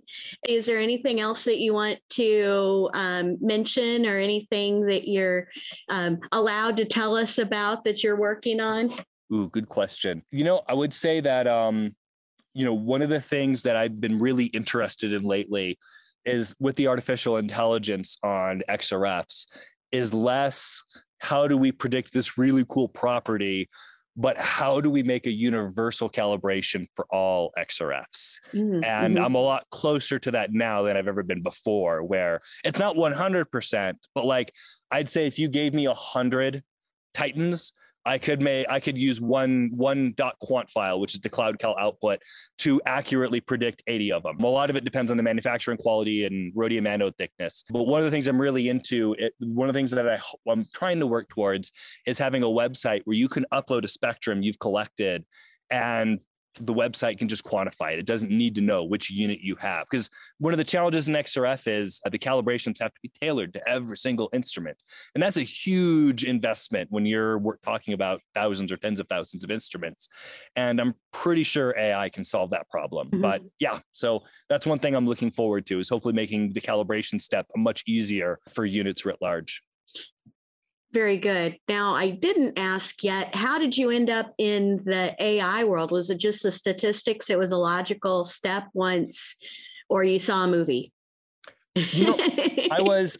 Is 0.47 0.65
there 0.65 0.79
anything 0.79 1.19
else 1.19 1.45
that 1.45 1.57
you 1.57 1.73
want 1.73 1.99
to 2.11 2.89
um, 2.93 3.37
mention 3.41 4.05
or 4.05 4.17
anything 4.17 4.85
that 4.85 5.07
you're 5.07 5.47
um, 5.89 6.19
allowed 6.31 6.77
to 6.77 6.85
tell 6.85 7.15
us 7.15 7.37
about 7.37 7.83
that 7.85 8.03
you're 8.03 8.19
working 8.19 8.59
on? 8.59 8.93
Ooh, 9.33 9.49
good 9.49 9.67
question. 9.67 10.21
You 10.31 10.43
know, 10.43 10.61
I 10.67 10.73
would 10.73 10.93
say 10.93 11.21
that, 11.21 11.47
um, 11.47 11.95
you 12.53 12.65
know, 12.65 12.75
one 12.75 13.01
of 13.01 13.09
the 13.09 13.19
things 13.19 13.63
that 13.63 13.75
I've 13.75 13.99
been 13.99 14.19
really 14.19 14.45
interested 14.45 15.11
in 15.11 15.23
lately 15.23 15.79
is 16.23 16.55
with 16.59 16.75
the 16.75 16.87
artificial 16.87 17.37
intelligence 17.37 18.17
on 18.23 18.61
XRFs 18.69 19.47
is 19.91 20.13
less 20.13 20.83
how 21.19 21.47
do 21.47 21.57
we 21.57 21.71
predict 21.71 22.13
this 22.13 22.37
really 22.37 22.65
cool 22.69 22.87
property, 22.87 23.69
but 24.15 24.37
how 24.37 24.79
do 24.79 24.89
we 24.89 25.03
make 25.03 25.27
a 25.27 25.31
universal 25.31 26.09
calibration 26.09 26.87
for 26.95 27.05
all 27.09 27.51
XRFs? 27.57 28.39
Mm-hmm. 28.53 28.83
And 28.83 29.15
mm-hmm. 29.15 29.25
I'm 29.25 29.35
a 29.35 29.39
lot 29.39 29.65
closer 29.71 30.19
to 30.19 30.31
that 30.31 30.53
now 30.53 30.83
than 30.83 30.95
I've 30.95 31.07
ever 31.07 31.23
been 31.23 31.43
before, 31.43 32.03
where 32.03 32.41
it's 32.63 32.79
not 32.79 32.95
100%, 32.95 33.93
but 34.13 34.25
like 34.25 34.53
I'd 34.91 35.09
say 35.09 35.27
if 35.27 35.37
you 35.37 35.47
gave 35.49 35.73
me 35.73 35.85
a 35.85 35.93
hundred 35.93 36.63
Titans, 37.13 37.73
I 38.05 38.17
could 38.17 38.41
make 38.41 38.67
I 38.69 38.79
could 38.79 38.97
use 38.97 39.19
one 39.19 39.71
one 39.73 40.13
dot 40.15 40.35
quant 40.39 40.69
file, 40.69 40.99
which 40.99 41.15
is 41.15 41.21
the 41.21 41.29
cloudcal 41.29 41.75
output, 41.79 42.19
to 42.59 42.79
accurately 42.85 43.41
predict 43.41 43.83
80 43.87 44.11
of 44.11 44.23
them. 44.23 44.39
A 44.39 44.47
lot 44.47 44.69
of 44.69 44.75
it 44.75 44.83
depends 44.83 45.11
on 45.11 45.17
the 45.17 45.23
manufacturing 45.23 45.77
quality 45.77 46.25
and 46.25 46.51
rhodium 46.55 46.85
anode 46.85 47.15
thickness. 47.17 47.63
But 47.69 47.87
one 47.87 47.99
of 47.99 48.05
the 48.05 48.11
things 48.11 48.27
I'm 48.27 48.39
really 48.39 48.69
into, 48.69 49.15
it, 49.17 49.33
one 49.39 49.67
of 49.69 49.73
the 49.73 49.77
things 49.77 49.91
that 49.91 50.07
I, 50.07 50.19
I'm 50.49 50.65
trying 50.73 50.99
to 50.99 51.07
work 51.07 51.29
towards 51.29 51.71
is 52.05 52.19
having 52.19 52.43
a 52.43 52.47
website 52.47 53.01
where 53.05 53.17
you 53.17 53.27
can 53.27 53.45
upload 53.51 53.83
a 53.83 53.87
spectrum 53.87 54.43
you've 54.43 54.59
collected 54.59 55.25
and 55.71 56.19
the 56.59 56.73
website 56.73 57.17
can 57.17 57.27
just 57.27 57.43
quantify 57.43 57.93
it. 57.93 57.99
It 57.99 58.05
doesn't 58.05 58.31
need 58.31 58.55
to 58.55 58.61
know 58.61 58.83
which 58.83 59.09
unit 59.09 59.39
you 59.41 59.55
have. 59.57 59.85
Because 59.89 60.09
one 60.39 60.53
of 60.53 60.57
the 60.57 60.63
challenges 60.63 61.07
in 61.07 61.13
XRF 61.13 61.67
is 61.67 62.01
uh, 62.05 62.09
the 62.09 62.19
calibrations 62.19 62.79
have 62.79 62.93
to 62.93 62.99
be 63.01 63.11
tailored 63.21 63.53
to 63.53 63.67
every 63.67 63.97
single 63.97 64.29
instrument. 64.33 64.77
And 65.13 65.21
that's 65.21 65.37
a 65.37 65.43
huge 65.43 66.23
investment 66.23 66.91
when 66.91 67.05
you're 67.05 67.41
talking 67.63 67.93
about 67.93 68.21
thousands 68.33 68.71
or 68.71 68.77
tens 68.77 68.99
of 68.99 69.07
thousands 69.07 69.43
of 69.43 69.51
instruments. 69.51 70.07
And 70.55 70.79
I'm 70.79 70.95
pretty 71.11 71.43
sure 71.43 71.75
AI 71.77 72.09
can 72.09 72.23
solve 72.23 72.51
that 72.51 72.69
problem. 72.69 73.07
Mm-hmm. 73.07 73.21
But 73.21 73.41
yeah, 73.59 73.79
so 73.93 74.23
that's 74.49 74.65
one 74.65 74.79
thing 74.79 74.95
I'm 74.95 75.07
looking 75.07 75.31
forward 75.31 75.65
to 75.67 75.79
is 75.79 75.89
hopefully 75.89 76.13
making 76.13 76.53
the 76.53 76.61
calibration 76.61 77.21
step 77.21 77.47
much 77.55 77.83
easier 77.87 78.39
for 78.49 78.65
units 78.65 79.05
writ 79.05 79.17
large. 79.21 79.61
Very 80.95 81.17
good. 81.17 81.57
Now, 81.67 81.93
I 81.93 82.09
didn't 82.09 82.57
ask 82.57 83.03
yet, 83.03 83.35
how 83.35 83.59
did 83.59 83.77
you 83.77 83.89
end 83.89 84.09
up 84.09 84.33
in 84.37 84.77
the 84.85 85.13
AI 85.19 85.65
world? 85.65 85.91
Was 85.91 86.09
it 86.09 86.19
just 86.19 86.41
the 86.41 86.53
statistics? 86.53 87.29
It 87.29 87.37
was 87.37 87.51
a 87.51 87.57
logical 87.57 88.23
step 88.23 88.69
once, 88.73 89.35
or 89.89 90.05
you 90.05 90.17
saw 90.17 90.45
a 90.45 90.47
movie? 90.47 90.93
You 91.75 92.05
know, 92.05 92.15
I 92.71 92.77
was 92.79 93.19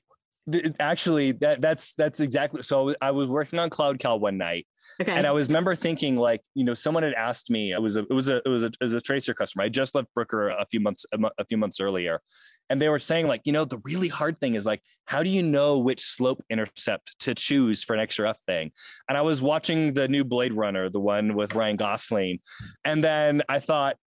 actually 0.80 1.32
that 1.32 1.62
that's 1.62 1.94
that's 1.98 2.20
exactly 2.20 2.62
so 2.62 2.94
I 3.02 3.12
was 3.12 3.28
working 3.28 3.60
on 3.60 3.70
cloud 3.70 4.00
cal 4.00 4.20
one 4.20 4.38
night 4.38 4.68
Okay. 5.02 5.12
And 5.12 5.28
I 5.28 5.32
was 5.32 5.48
remember 5.48 5.76
thinking 5.76 6.16
like, 6.16 6.42
you 6.54 6.64
know, 6.64 6.74
someone 6.74 7.04
had 7.04 7.14
asked 7.14 7.50
me, 7.50 7.72
it 7.74 7.82
was 7.82 7.98
a, 7.98 8.02
it 8.02 8.14
was 8.14 8.30
a, 8.30 8.38
it 8.46 8.48
was 8.48 8.64
a, 8.64 8.68
it 8.68 8.84
was 8.84 8.94
a 8.94 9.02
tracer 9.02 9.34
customer. 9.34 9.64
I 9.64 9.70
just 9.70 9.94
left 9.94 10.08
bruker 10.18 10.54
a 10.58 10.66
few 10.66 10.80
months, 10.80 11.06
a, 11.14 11.46
few 11.46 11.58
months 11.58 11.80
earlier. 11.80 12.22
And 12.70 12.82
they 12.82 12.88
were 12.88 13.00
saying 13.00 13.28
like, 13.28 13.42
you 13.44 13.52
know, 13.52 13.66
the 13.66 13.80
really 13.84 14.08
hard 14.08 14.40
thing 14.40 14.56
is 14.56 14.66
like, 14.66 14.82
how 15.06 15.22
do 15.22 15.30
you 15.30 15.44
know 15.44 15.80
which 15.80 16.02
slope 16.02 16.44
intercept 16.50 17.16
to 17.20 17.36
choose 17.36 17.84
for 17.84 17.94
an 17.94 18.00
extra 18.00 18.28
XRF 18.28 18.38
thing? 18.48 18.72
And 19.10 19.18
I 19.18 19.22
was 19.22 19.42
watching 19.42 19.94
the 19.94 20.08
new 20.08 20.24
Blade 20.24 20.54
Runner, 20.54 20.90
the 20.90 21.00
one 21.00 21.36
with 21.36 21.56
Ryan 21.56 21.76
Gosling. 21.76 22.40
And 22.86 23.04
then 23.04 23.42
I 23.50 23.60
thought, 23.60 23.98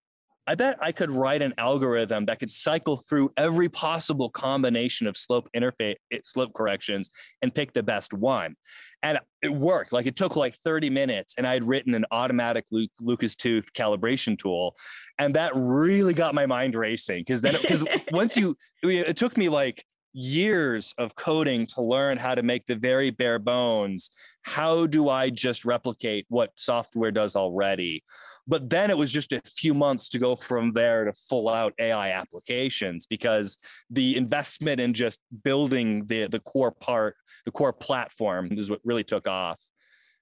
I 0.49 0.55
bet 0.55 0.79
I 0.81 0.93
could 0.93 1.11
write 1.11 1.43
an 1.43 1.53
algorithm 1.59 2.25
that 2.25 2.39
could 2.39 2.51
cycle 2.51 2.97
through 2.97 3.31
every 3.37 3.69
possible 3.69 4.31
combination 4.31 5.07
of 5.07 5.15
slope 5.15 5.47
interface 5.55 5.97
slope 6.25 6.55
corrections 6.55 7.11
and 7.43 7.55
pick 7.55 7.75
the 7.75 7.83
best 7.83 8.15
one. 8.15 8.57
And 9.03 9.19
it 9.43 9.51
worked. 9.53 9.93
Like 9.93 10.07
it 10.07 10.17
took 10.17 10.37
like 10.37 10.55
30 10.65 10.89
minutes 10.89 11.35
and 11.37 11.47
I 11.47 11.53
had 11.53 11.69
written 11.69 11.95
an 11.95 12.07
automatic 12.11 12.65
Lucas 12.99 13.37
Tooth 13.37 13.75
calibration 13.75 14.39
tool. 14.39 14.75
And 15.19 15.35
that 15.35 15.53
really 15.55 16.15
got 16.15 16.35
my 16.35 16.47
mind 16.47 16.75
racing 16.75 17.25
because 17.27 17.43
then 17.43 17.55
because 17.61 17.85
once 18.11 18.35
you 18.35 18.57
it 18.83 19.19
took 19.19 19.37
me 19.37 19.51
like 19.51 19.85
years 20.19 20.93
of 20.99 21.15
coding 21.15 21.65
to 21.65 21.81
learn 21.81 22.19
how 22.19 22.35
to 22.35 22.43
make 22.43 22.67
the 22.67 22.75
very 22.75 23.11
bare 23.11 23.39
bones. 23.39 24.11
How 24.43 24.87
do 24.87 25.09
I 25.09 25.31
just 25.31 25.65
replicate 25.65 26.27
what 26.29 26.51
software 26.57 27.13
does 27.13 27.37
already? 27.37 28.03
But 28.47 28.69
then 28.69 28.91
it 28.91 28.99
was 28.99 29.13
just 29.13 29.33
a 29.33 29.41
few 29.47 29.75
months 29.75 30.09
to 30.11 30.19
go 30.19 30.35
from 30.35 30.73
there 30.73 31.05
to 31.05 31.13
full 31.13 31.49
out 31.49 31.73
AI 31.79 32.11
applications 32.11 33.07
because 33.07 33.59
the 33.91 34.17
investment 34.17 34.81
in 34.81 34.93
just 34.93 35.21
building 35.45 36.05
the, 36.07 36.27
the 36.27 36.41
core 36.41 36.73
part, 36.73 37.15
the 37.45 37.53
core 37.53 37.73
platform 37.73 38.49
is 38.51 38.71
what 38.71 38.81
really 38.85 39.05
took 39.05 39.29
off. 39.29 39.63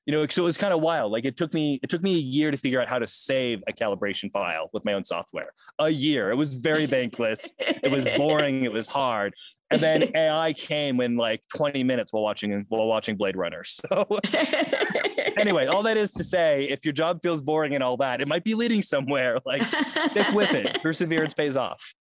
You 0.04 0.12
know 0.12 0.24
so 0.28 0.42
it 0.42 0.44
was 0.44 0.56
kind 0.56 0.72
of 0.72 0.80
wild. 0.80 1.10
Like 1.10 1.24
it 1.24 1.36
took 1.36 1.52
me 1.52 1.80
it 1.82 1.90
took 1.90 2.00
me 2.00 2.14
a 2.14 2.18
year 2.18 2.52
to 2.52 2.56
figure 2.56 2.80
out 2.80 2.86
how 2.86 3.00
to 3.00 3.08
save 3.08 3.64
a 3.66 3.72
calibration 3.72 4.30
file 4.30 4.70
with 4.72 4.84
my 4.84 4.92
own 4.92 5.04
software. 5.04 5.48
A 5.80 5.90
year. 5.90 6.30
It 6.30 6.36
was 6.36 6.54
very 6.54 6.86
thankless 6.96 7.52
it 7.58 7.90
was 7.90 8.04
boring. 8.16 8.62
It 8.62 8.70
was 8.70 8.86
hard 8.86 9.34
and 9.70 9.80
then 9.80 10.10
ai 10.16 10.52
came 10.52 11.00
in 11.00 11.16
like 11.16 11.42
20 11.54 11.82
minutes 11.84 12.12
while 12.12 12.22
watching 12.22 12.64
while 12.68 12.86
watching 12.86 13.16
blade 13.16 13.36
runner 13.36 13.64
so. 13.64 14.06
Anyway 15.36 15.66
all 15.66 15.82
that 15.82 15.98
is 15.98 16.12
to 16.14 16.24
say 16.24 16.64
if 16.64 16.84
your 16.84 16.92
job 16.92 17.20
feels 17.22 17.42
boring 17.42 17.74
and 17.74 17.84
all 17.84 17.98
that 17.98 18.22
it 18.22 18.28
might 18.28 18.42
be 18.42 18.54
leading 18.54 18.82
somewhere 18.82 19.36
like 19.44 19.62
stick 19.62 20.30
with 20.32 20.52
it. 20.54 20.80
Perseverance 20.82 21.34
pays 21.34 21.56
off. 21.56 21.94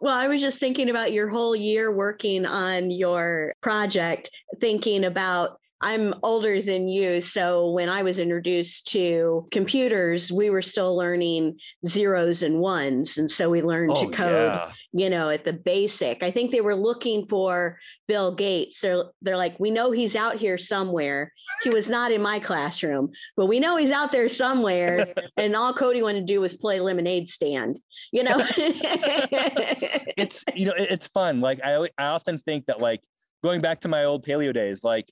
Well, 0.00 0.18
I 0.18 0.28
was 0.28 0.40
just 0.40 0.58
thinking 0.58 0.88
about 0.88 1.12
your 1.12 1.28
whole 1.28 1.54
year 1.54 1.92
working 1.92 2.46
on 2.46 2.90
your 2.90 3.52
project, 3.60 4.30
thinking 4.58 5.04
about 5.04 5.60
I'm 5.82 6.14
older 6.22 6.60
than 6.60 6.88
you. 6.88 7.22
So 7.22 7.70
when 7.70 7.88
I 7.88 8.02
was 8.02 8.18
introduced 8.18 8.88
to 8.88 9.48
computers, 9.50 10.30
we 10.30 10.50
were 10.50 10.60
still 10.60 10.94
learning 10.94 11.58
zeros 11.86 12.42
and 12.42 12.60
ones. 12.60 13.16
And 13.16 13.30
so 13.30 13.48
we 13.48 13.62
learned 13.62 13.92
oh, 13.92 14.04
to 14.04 14.10
code, 14.10 14.52
yeah. 14.52 14.72
you 14.92 15.08
know, 15.08 15.30
at 15.30 15.46
the 15.46 15.54
basic. 15.54 16.22
I 16.22 16.30
think 16.30 16.50
they 16.50 16.60
were 16.60 16.74
looking 16.74 17.26
for 17.28 17.78
Bill 18.06 18.34
Gates. 18.34 18.80
They're 18.82 19.04
they're 19.22 19.38
like, 19.38 19.58
we 19.58 19.70
know 19.70 19.90
he's 19.90 20.14
out 20.14 20.36
here 20.36 20.58
somewhere. 20.58 21.32
He 21.62 21.70
was 21.70 21.88
not 21.88 22.12
in 22.12 22.20
my 22.20 22.40
classroom, 22.40 23.10
but 23.34 23.46
we 23.46 23.58
know 23.58 23.76
he's 23.76 23.90
out 23.90 24.12
there 24.12 24.28
somewhere. 24.28 25.14
and 25.38 25.56
all 25.56 25.72
Cody 25.72 26.02
wanted 26.02 26.26
to 26.26 26.32
do 26.32 26.42
was 26.42 26.54
play 26.54 26.80
lemonade 26.80 27.30
stand. 27.30 27.78
You 28.12 28.24
know, 28.24 28.36
it's 28.58 30.44
you 30.54 30.66
know, 30.66 30.74
it's 30.76 31.06
fun. 31.08 31.40
Like 31.40 31.60
I 31.64 31.88
I 31.96 32.06
often 32.06 32.38
think 32.38 32.66
that 32.66 32.80
like 32.80 33.00
going 33.42 33.62
back 33.62 33.80
to 33.80 33.88
my 33.88 34.04
old 34.04 34.26
paleo 34.26 34.52
days, 34.52 34.84
like 34.84 35.06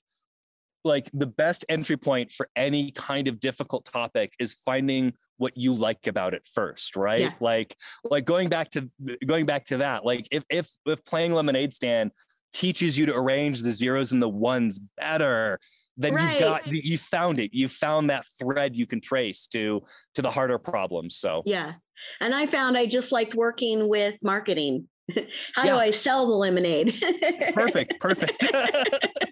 like 0.83 1.09
the 1.13 1.27
best 1.27 1.65
entry 1.69 1.97
point 1.97 2.31
for 2.31 2.49
any 2.55 2.91
kind 2.91 3.27
of 3.27 3.39
difficult 3.39 3.85
topic 3.85 4.33
is 4.39 4.53
finding 4.65 5.13
what 5.37 5.55
you 5.55 5.73
like 5.73 6.07
about 6.07 6.33
it 6.33 6.45
first 6.45 6.95
right? 6.95 7.21
Yeah. 7.21 7.33
like 7.39 7.75
like 8.03 8.25
going 8.25 8.49
back 8.49 8.69
to 8.71 8.89
going 9.25 9.45
back 9.45 9.65
to 9.65 9.77
that 9.77 10.05
like 10.05 10.27
if 10.31 10.43
if 10.49 10.69
if 10.85 11.03
playing 11.05 11.33
lemonade 11.33 11.73
stand 11.73 12.11
teaches 12.53 12.97
you 12.97 13.05
to 13.05 13.15
arrange 13.15 13.61
the 13.61 13.71
zeros 13.71 14.11
and 14.11 14.21
the 14.21 14.29
ones 14.29 14.79
better 14.97 15.59
then 15.99 16.13
right. 16.13 16.33
you 16.33 16.39
got 16.39 16.67
you 16.67 16.97
found 16.97 17.39
it. 17.39 17.53
You 17.53 17.67
found 17.67 18.09
that 18.09 18.23
thread 18.41 18.75
you 18.75 18.87
can 18.87 19.01
trace 19.01 19.47
to 19.47 19.83
to 20.15 20.21
the 20.21 20.31
harder 20.31 20.57
problems 20.57 21.17
so. 21.17 21.43
Yeah. 21.45 21.73
And 22.21 22.33
i 22.33 22.45
found 22.45 22.77
i 22.77 22.85
just 22.85 23.11
liked 23.11 23.35
working 23.35 23.87
with 23.87 24.15
marketing. 24.23 24.87
How 25.53 25.65
yeah. 25.65 25.73
do 25.73 25.77
i 25.77 25.91
sell 25.91 26.25
the 26.25 26.35
lemonade? 26.35 26.95
Perfect 27.53 27.99
perfect 27.99 28.45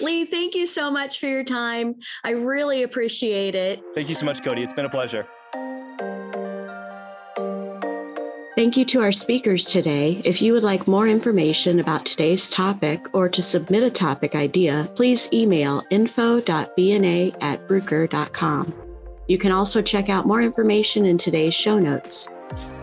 Lee, 0.00 0.24
thank 0.24 0.54
you 0.54 0.66
so 0.66 0.90
much 0.90 1.20
for 1.20 1.26
your 1.26 1.44
time. 1.44 1.96
I 2.24 2.30
really 2.30 2.82
appreciate 2.82 3.54
it. 3.54 3.82
Thank 3.94 4.08
you 4.08 4.14
so 4.14 4.26
much, 4.26 4.42
Cody. 4.42 4.62
It's 4.62 4.74
been 4.74 4.86
a 4.86 4.90
pleasure. 4.90 5.26
Thank 8.56 8.78
you 8.78 8.86
to 8.86 9.02
our 9.02 9.12
speakers 9.12 9.66
today. 9.66 10.22
If 10.24 10.40
you 10.40 10.54
would 10.54 10.62
like 10.62 10.88
more 10.88 11.06
information 11.06 11.78
about 11.78 12.06
today's 12.06 12.48
topic 12.48 13.14
or 13.14 13.28
to 13.28 13.42
submit 13.42 13.82
a 13.82 13.90
topic 13.90 14.34
idea, 14.34 14.90
please 14.96 15.28
email 15.30 15.84
info.bna 15.90 17.36
at 17.42 17.68
bruker.com. 17.68 18.74
You 19.28 19.36
can 19.36 19.52
also 19.52 19.82
check 19.82 20.08
out 20.08 20.26
more 20.26 20.40
information 20.40 21.04
in 21.04 21.18
today's 21.18 21.54
show 21.54 21.78
notes. 21.78 22.28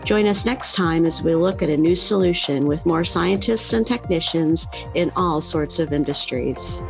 Join 0.04 0.26
us 0.26 0.44
next 0.44 0.74
time 0.74 1.06
as 1.06 1.22
we 1.22 1.34
look 1.34 1.62
at 1.62 1.70
a 1.70 1.76
new 1.78 1.96
solution 1.96 2.66
with 2.66 2.84
more 2.84 3.06
scientists 3.06 3.72
and 3.72 3.86
technicians 3.86 4.68
in 4.94 5.10
all 5.16 5.40
sorts 5.40 5.78
of 5.78 5.94
industries. 5.94 6.82